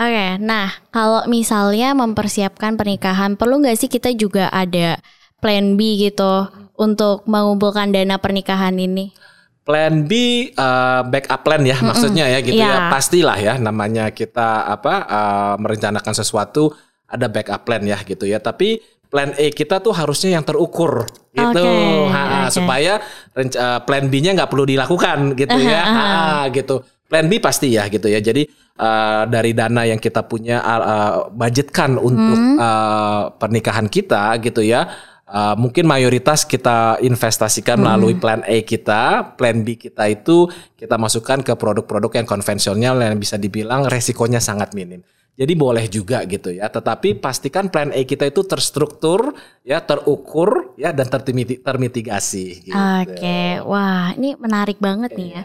okay, 0.00 0.40
nah 0.40 0.72
kalau 0.88 1.28
misalnya 1.28 1.92
mempersiapkan 1.92 2.80
pernikahan, 2.80 3.36
perlu 3.36 3.60
nggak 3.60 3.76
sih 3.76 3.90
kita 3.92 4.16
juga 4.16 4.48
ada 4.48 4.96
plan 5.40 5.76
B 5.76 6.00
gitu 6.00 6.48
untuk 6.76 7.28
mengumpulkan 7.28 7.92
dana 7.92 8.16
pernikahan 8.16 8.76
ini? 8.76 9.12
Plan 9.60 10.08
B 10.08 10.12
uh, 10.56 11.04
backup 11.04 11.44
plan 11.44 11.60
ya 11.60 11.76
mm 11.76 11.84
-mm. 11.84 11.88
maksudnya 11.92 12.24
ya 12.32 12.38
gitu 12.40 12.60
yeah. 12.60 12.88
ya 12.88 12.92
pastilah 12.92 13.38
ya 13.38 13.54
namanya 13.60 14.08
kita 14.08 14.66
apa 14.66 14.94
uh, 15.04 15.54
merencanakan 15.60 16.16
sesuatu 16.16 16.72
ada 17.04 17.28
backup 17.28 17.68
plan 17.68 17.84
ya 17.84 18.00
gitu 18.02 18.24
ya 18.24 18.40
tapi 18.40 18.80
plan 19.10 19.34
A 19.36 19.46
kita 19.52 19.82
tuh 19.82 19.92
harusnya 19.92 20.38
yang 20.38 20.46
terukur 20.46 21.04
gitu 21.34 21.66
okay, 21.66 22.08
ha, 22.08 22.22
okay. 22.46 22.54
supaya 22.54 23.02
uh, 23.36 23.78
plan 23.82 24.06
B-nya 24.06 24.38
nggak 24.38 24.50
perlu 24.50 24.64
dilakukan 24.64 25.34
gitu 25.34 25.50
uh 25.50 25.60
-huh, 25.66 25.70
ya 25.70 25.82
ha, 25.84 26.06
gitu 26.54 26.80
plan 27.10 27.26
B 27.26 27.42
pasti 27.42 27.74
ya 27.74 27.90
gitu 27.90 28.06
ya 28.06 28.22
jadi 28.22 28.46
uh, 28.78 29.26
dari 29.26 29.50
dana 29.50 29.82
yang 29.82 29.98
kita 29.98 30.22
punya 30.30 30.62
uh, 30.62 31.26
budgetkan 31.34 31.98
untuk 31.98 32.38
hmm. 32.38 32.56
uh, 32.56 33.34
pernikahan 33.34 33.90
kita 33.90 34.38
gitu 34.38 34.62
ya 34.62 34.86
Uh, 35.30 35.54
mungkin 35.54 35.86
mayoritas 35.86 36.42
kita 36.42 36.98
investasikan 36.98 37.78
hmm. 37.78 37.84
melalui 37.86 38.18
plan 38.18 38.42
A 38.50 38.66
kita, 38.66 39.30
plan 39.38 39.62
B 39.62 39.78
kita 39.78 40.10
itu 40.10 40.50
kita 40.74 40.98
masukkan 40.98 41.38
ke 41.46 41.54
produk-produk 41.54 42.18
yang 42.18 42.26
konvensional 42.26 42.98
yang 42.98 43.14
bisa 43.14 43.38
dibilang 43.38 43.86
resikonya 43.86 44.42
sangat 44.42 44.74
minim. 44.74 45.06
Jadi 45.38 45.54
boleh 45.54 45.86
juga 45.86 46.26
gitu 46.26 46.50
ya, 46.50 46.66
tetapi 46.66 47.22
pastikan 47.22 47.70
plan 47.70 47.94
A 47.94 48.02
kita 48.02 48.26
itu 48.26 48.42
terstruktur, 48.42 49.30
ya 49.62 49.78
terukur, 49.78 50.74
ya 50.74 50.90
dan 50.90 51.06
termitigasi. 51.06 52.66
Gitu. 52.66 52.74
Oke, 52.74 53.14
okay. 53.14 53.62
wah 53.62 54.10
ini 54.18 54.34
menarik 54.34 54.82
banget 54.82 55.14
nih 55.14 55.38
ya. 55.38 55.42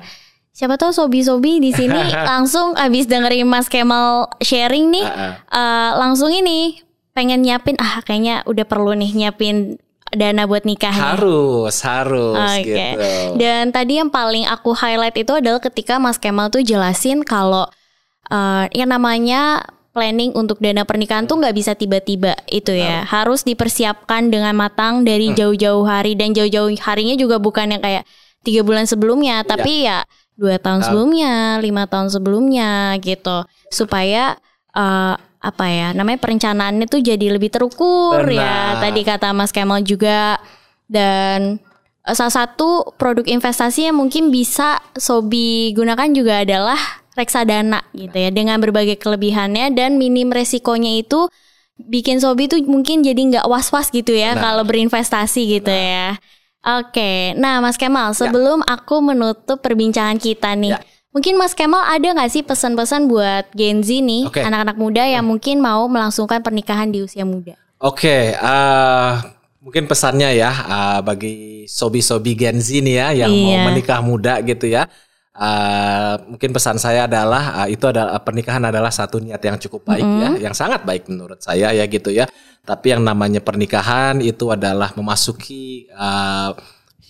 Siapa 0.55 0.79
tahu 0.79 0.95
sobi-sobi 0.95 1.59
di 1.59 1.75
sini 1.75 1.99
langsung 2.31 2.79
abis 2.79 3.11
dengerin 3.11 3.43
Mas 3.43 3.67
Kemal 3.67 4.31
sharing 4.39 4.87
nih, 4.87 5.03
uh 5.03 5.11
-uh. 5.11 5.33
Uh, 5.51 5.91
langsung 5.99 6.31
ini 6.31 6.79
pengen 7.11 7.43
nyiapin 7.43 7.75
ah 7.79 8.03
kayaknya 8.03 8.43
udah 8.47 8.63
perlu 8.67 8.91
nih 8.91 9.11
nyiapin 9.15 9.79
dana 10.11 10.43
buat 10.43 10.67
nikah 10.67 10.91
harus 10.91 11.79
harus 11.83 12.35
okay. 12.35 12.63
gitu 12.67 13.39
dan 13.39 13.71
tadi 13.71 14.03
yang 14.03 14.11
paling 14.11 14.43
aku 14.47 14.75
highlight 14.75 15.15
itu 15.15 15.31
adalah 15.31 15.63
ketika 15.63 15.95
Mas 15.95 16.19
Kemal 16.19 16.51
tuh 16.51 16.59
jelasin 16.59 17.23
kalau 17.23 17.71
uh, 18.27 18.65
yang 18.75 18.91
namanya 18.91 19.63
planning 19.95 20.35
untuk 20.35 20.59
dana 20.59 20.83
pernikahan 20.83 21.23
tuh 21.23 21.39
nggak 21.39 21.55
bisa 21.55 21.71
tiba-tiba 21.71 22.35
itu 22.51 22.75
ya 22.75 23.07
harus 23.07 23.47
dipersiapkan 23.47 24.27
dengan 24.27 24.51
matang 24.51 25.07
dari 25.07 25.31
hmm. 25.31 25.39
jauh-jauh 25.39 25.87
hari 25.87 26.19
dan 26.19 26.35
jauh-jauh 26.35 26.75
harinya 26.83 27.15
juga 27.15 27.39
bukan 27.39 27.79
yang 27.79 27.81
kayak 27.83 28.03
tiga 28.43 28.61
bulan 28.61 28.83
sebelumnya 28.83 29.39
iya. 29.39 29.47
tapi 29.47 29.73
ya, 29.87 30.03
ya 30.03 30.24
dua 30.35 30.59
tahun 30.59 30.83
sebelumnya 30.83 31.63
lima 31.63 31.87
tahun 31.87 32.11
sebelumnya 32.11 32.99
gitu 32.99 33.47
supaya 33.71 34.35
uh, 34.75 35.15
apa 35.45 35.65
ya 35.69 35.87
namanya 35.93 36.19
perencanaannya 36.19 36.89
tuh 36.89 37.05
jadi 37.05 37.37
lebih 37.37 37.53
terukur 37.53 38.25
ya. 38.25 38.25
Benar. 38.25 38.41
ya 38.41 38.81
tadi 38.81 39.01
kata 39.05 39.29
Mas 39.31 39.53
Kemal 39.53 39.85
juga 39.85 40.41
dan 40.89 41.61
eh, 42.01 42.15
salah 42.17 42.33
satu 42.33 42.97
produk 42.97 43.23
investasi 43.29 43.87
yang 43.87 43.97
mungkin 44.01 44.33
bisa 44.33 44.81
Sobi 44.97 45.71
gunakan 45.77 46.09
juga 46.11 46.41
adalah 46.41 46.77
reksadana 47.15 47.85
gitu 47.95 48.17
ya 48.17 48.29
dengan 48.33 48.59
berbagai 48.59 48.99
kelebihannya 48.99 49.71
dan 49.71 49.95
minim 49.95 50.33
resikonya 50.33 50.99
itu 50.99 51.31
bikin 51.79 52.19
Sobi 52.19 52.49
tuh 52.49 52.59
mungkin 52.65 53.05
jadi 53.05 53.15
nggak 53.15 53.47
was-was 53.47 53.93
gitu 53.93 54.11
ya 54.11 54.35
kalau 54.35 54.65
berinvestasi 54.67 55.61
gitu 55.61 55.71
ya. 55.71 56.17
Oke, 56.65 57.37
nah 57.37 57.61
Mas 57.61 57.77
Kemal 57.77 58.17
ya. 58.17 58.25
sebelum 58.25 58.65
ya. 58.65 58.81
aku 58.81 58.97
menutup 59.05 59.61
perbincangan 59.61 60.17
kita 60.17 60.57
nih. 60.57 60.73
Ya 60.73 60.81
Mungkin 61.15 61.39
Mas 61.39 61.55
Kemal 61.55 61.79
ada 61.79 62.03
nggak 62.03 62.27
sih 62.27 62.43
pesan-pesan 62.43 63.07
buat 63.07 63.47
Gen 63.55 63.79
Z 63.79 64.03
nih, 64.03 64.27
okay. 64.27 64.43
anak-anak 64.43 64.75
muda 64.75 65.07
yang 65.07 65.23
hmm. 65.23 65.31
mungkin 65.31 65.63
mau 65.63 65.87
melangsungkan 65.87 66.43
pernikahan 66.43 66.91
di 66.91 67.07
usia 67.07 67.23
muda? 67.23 67.55
Oke, 67.79 68.03
okay, 68.03 68.21
uh, 68.35 68.43
eh, 68.43 69.11
mungkin 69.63 69.87
pesannya 69.87 70.35
ya 70.35 70.51
uh, 70.51 70.99
bagi 70.99 71.63
sobi-sobi 71.71 72.35
Gen 72.35 72.59
Z 72.59 72.83
nih 72.83 72.95
ya 72.99 73.07
yang 73.23 73.31
iya. 73.31 73.63
mau 73.63 73.71
menikah 73.71 74.03
muda 74.03 74.43
gitu 74.43 74.67
ya. 74.67 74.91
Uh, 75.35 76.15
mungkin 76.31 76.55
pesan 76.55 76.79
saya 76.79 77.11
adalah 77.11 77.59
uh, 77.59 77.67
itu 77.67 77.83
adalah 77.83 78.23
pernikahan 78.23 78.63
adalah 78.71 78.87
satu 78.87 79.19
niat 79.19 79.43
yang 79.43 79.59
cukup 79.59 79.83
baik 79.83 80.07
mm 80.07 80.11
-hmm. 80.15 80.23
ya, 80.23 80.29
yang 80.47 80.55
sangat 80.55 80.87
baik 80.87 81.11
menurut 81.11 81.43
saya 81.43 81.75
ya 81.75 81.83
gitu 81.91 82.07
ya. 82.07 82.23
Tapi 82.63 82.95
yang 82.95 83.03
namanya 83.03 83.43
pernikahan 83.43 84.23
itu 84.23 84.47
adalah 84.55 84.95
memasuki 84.95 85.91
uh, 85.91 86.55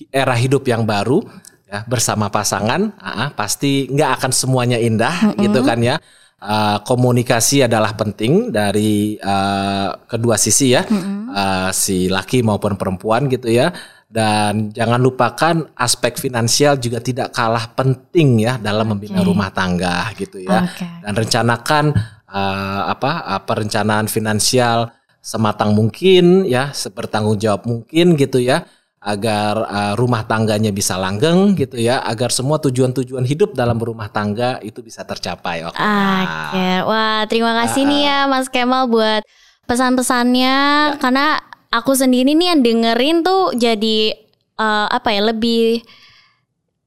era 0.09 0.33
hidup 0.33 0.65
yang 0.65 0.89
baru 0.89 1.21
ya 1.69 1.85
bersama 1.85 2.33
pasangan 2.33 2.97
uh, 2.97 3.29
pasti 3.33 3.89
nggak 3.93 4.21
akan 4.21 4.31
semuanya 4.33 4.77
indah 4.81 5.13
mm 5.13 5.29
-hmm. 5.33 5.43
gitu 5.45 5.59
kan 5.61 5.79
ya 5.81 5.95
uh, 6.41 6.77
komunikasi 6.85 7.65
adalah 7.65 7.97
penting 7.97 8.53
dari 8.53 9.17
uh, 9.21 9.97
kedua 10.05 10.37
sisi 10.37 10.77
ya 10.77 10.85
mm 10.85 10.97
-hmm. 10.97 11.21
uh, 11.29 11.69
si 11.73 12.05
laki 12.09 12.45
maupun 12.45 12.77
perempuan 12.77 13.25
gitu 13.29 13.49
ya 13.49 13.73
dan 14.05 14.69
jangan 14.69 15.01
lupakan 15.01 15.55
aspek 15.75 16.15
finansial 16.21 16.77
juga 16.77 17.01
tidak 17.01 17.33
kalah 17.33 17.73
penting 17.73 18.45
ya 18.45 18.61
dalam 18.61 18.95
membina 18.95 19.19
okay. 19.19 19.27
rumah 19.27 19.49
tangga 19.49 20.13
gitu 20.15 20.39
ya 20.45 20.63
okay. 20.69 21.01
dan 21.01 21.13
rencanakan 21.17 21.85
uh, 22.29 22.81
apa 22.89 23.11
uh, 23.35 23.41
perencanaan 23.43 24.05
finansial 24.05 24.93
sematang 25.25 25.73
mungkin 25.73 26.45
ya 26.45 26.69
sebertanggung 26.69 27.41
jawab 27.41 27.65
mungkin 27.65 28.13
gitu 28.13 28.37
ya 28.37 28.63
agar 29.05 29.53
uh, 29.69 29.93
rumah 29.93 30.25
tangganya 30.25 30.73
bisa 30.73 30.97
langgeng 30.97 31.53
gitu 31.53 31.77
ya, 31.77 32.01
agar 32.01 32.33
semua 32.33 32.57
tujuan-tujuan 32.57 33.21
hidup 33.21 33.53
dalam 33.53 33.77
rumah 33.77 34.09
tangga 34.09 34.57
itu 34.65 34.81
bisa 34.81 35.05
tercapai. 35.05 35.61
Oke, 35.61 35.77
okay. 35.77 36.81
wah 36.81 37.21
terima 37.29 37.53
kasih 37.53 37.85
uh, 37.85 37.89
nih 37.93 38.01
ya 38.01 38.19
Mas 38.25 38.49
Kemal 38.49 38.89
buat 38.89 39.21
pesan-pesannya, 39.69 40.57
ya. 40.57 40.97
karena 40.97 41.37
aku 41.75 41.91
sendiri 41.91 42.31
nih 42.31 42.55
yang 42.55 42.59
dengerin 42.63 43.17
tuh 43.21 43.51
jadi 43.55 44.15
uh, 44.55 44.87
apa 44.87 45.11
ya 45.11 45.21
lebih 45.27 45.83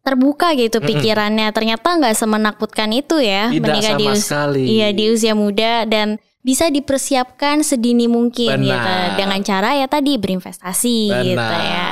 terbuka 0.00 0.56
gitu 0.56 0.80
pikirannya. 0.80 1.52
Ternyata 1.52 2.00
nggak 2.00 2.16
semenakutkan 2.16 2.88
itu 2.96 3.20
ya 3.20 3.52
Tidak 3.52 3.60
menikah 3.68 3.94
di 4.00 4.04
usia 4.08 4.48
iya 4.56 4.88
di 4.96 5.04
usia 5.12 5.36
muda 5.36 5.84
dan 5.84 6.16
bisa 6.40 6.72
dipersiapkan 6.72 7.60
sedini 7.60 8.08
mungkin 8.08 8.48
gitu. 8.56 8.72
Benar. 8.72 8.80
gitu 8.80 9.20
dengan 9.20 9.40
cara 9.44 9.70
ya 9.76 9.84
tadi 9.84 10.16
berinvestasi 10.16 10.98
Benar. 11.12 11.24
gitu 11.28 11.56
ya. 11.60 11.88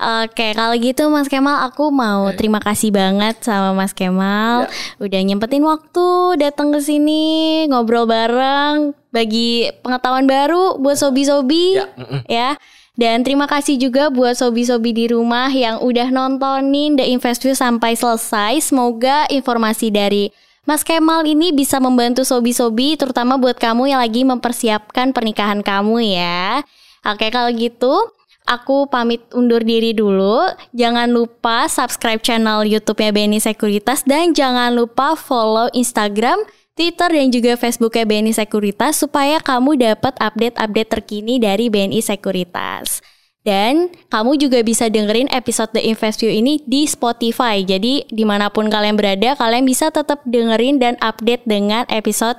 Oke, 0.00 0.56
kalau 0.56 0.72
gitu 0.80 1.12
Mas 1.12 1.28
Kemal 1.28 1.60
aku 1.68 1.92
mau 1.92 2.32
terima 2.32 2.56
kasih 2.56 2.88
banget 2.88 3.36
sama 3.44 3.76
Mas 3.76 3.92
Kemal 3.92 4.64
ya. 4.64 4.72
udah 4.96 5.20
nyempetin 5.20 5.60
waktu 5.60 6.40
datang 6.40 6.72
ke 6.72 6.80
sini 6.80 7.68
ngobrol 7.68 8.08
bareng 8.08 8.96
bagi 9.12 9.68
pengetahuan 9.84 10.24
baru 10.24 10.80
buat 10.80 10.96
sobi-sobi 10.96 11.76
ya. 11.76 11.86
ya. 12.24 12.50
Dan 12.96 13.28
terima 13.28 13.44
kasih 13.44 13.76
juga 13.76 14.08
buat 14.08 14.40
sobi-sobi 14.40 14.96
di 14.96 15.04
rumah 15.12 15.52
yang 15.52 15.84
udah 15.84 16.08
nontonin 16.08 16.96
The 16.96 17.04
Invest 17.04 17.44
View 17.44 17.52
sampai 17.52 17.92
selesai. 17.92 18.72
Semoga 18.72 19.28
informasi 19.28 19.92
dari 19.92 20.32
Mas 20.64 20.80
Kemal 20.80 21.28
ini 21.28 21.52
bisa 21.52 21.76
membantu 21.76 22.24
sobi-sobi 22.24 22.96
terutama 22.96 23.36
buat 23.36 23.60
kamu 23.60 23.92
yang 23.92 24.00
lagi 24.00 24.24
mempersiapkan 24.24 25.12
pernikahan 25.12 25.60
kamu 25.60 26.16
ya. 26.16 26.64
Oke 27.04 27.28
kalau 27.28 27.52
gitu 27.52 28.16
aku 28.50 28.90
pamit 28.90 29.22
undur 29.30 29.62
diri 29.62 29.94
dulu. 29.94 30.42
Jangan 30.74 31.06
lupa 31.14 31.70
subscribe 31.70 32.18
channel 32.18 32.66
YouTube-nya 32.66 33.14
BNI 33.14 33.38
Sekuritas 33.38 34.02
dan 34.02 34.34
jangan 34.34 34.74
lupa 34.74 35.14
follow 35.14 35.70
Instagram, 35.70 36.42
Twitter 36.74 37.06
dan 37.06 37.30
juga 37.30 37.54
Facebooknya 37.54 38.02
BNI 38.02 38.34
Sekuritas 38.34 38.98
supaya 38.98 39.38
kamu 39.38 39.78
dapat 39.78 40.18
update-update 40.18 40.90
terkini 40.90 41.38
dari 41.38 41.70
BNI 41.70 42.02
Sekuritas. 42.02 42.98
Dan 43.40 43.88
kamu 44.12 44.36
juga 44.36 44.60
bisa 44.60 44.92
dengerin 44.92 45.32
episode 45.32 45.72
The 45.72 45.80
Invest 45.80 46.20
View 46.20 46.28
ini 46.28 46.60
di 46.68 46.84
Spotify. 46.84 47.64
Jadi 47.64 48.04
di 48.12 48.24
mana 48.28 48.52
pun 48.52 48.68
kalian 48.68 49.00
berada, 49.00 49.32
kalian 49.32 49.64
bisa 49.64 49.88
tetap 49.88 50.20
dengerin 50.28 50.76
dan 50.76 51.00
update 51.00 51.48
dengan 51.48 51.88
episode 51.88 52.36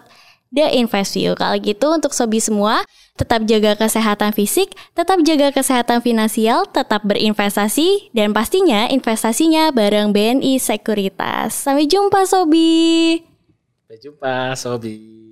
The 0.52 0.68
Invest 0.78 1.16
View. 1.16 1.34
Kalau 1.34 1.56
gitu 1.58 1.88
untuk 1.96 2.12
sobi 2.12 2.44
semua, 2.44 2.84
tetap 3.16 3.48
jaga 3.48 3.80
kesehatan 3.80 4.36
fisik, 4.36 4.76
tetap 4.92 5.24
jaga 5.24 5.56
kesehatan 5.56 6.04
finansial, 6.04 6.68
tetap 6.68 7.08
berinvestasi, 7.08 8.12
dan 8.12 8.36
pastinya 8.36 8.92
investasinya 8.92 9.72
bareng 9.72 10.12
BNI 10.12 10.60
Sekuritas. 10.60 11.56
Sampai 11.56 11.88
jumpa 11.88 12.28
sobi. 12.28 13.24
Sampai 13.88 13.98
jumpa 14.04 14.34
sobi. 14.60 15.31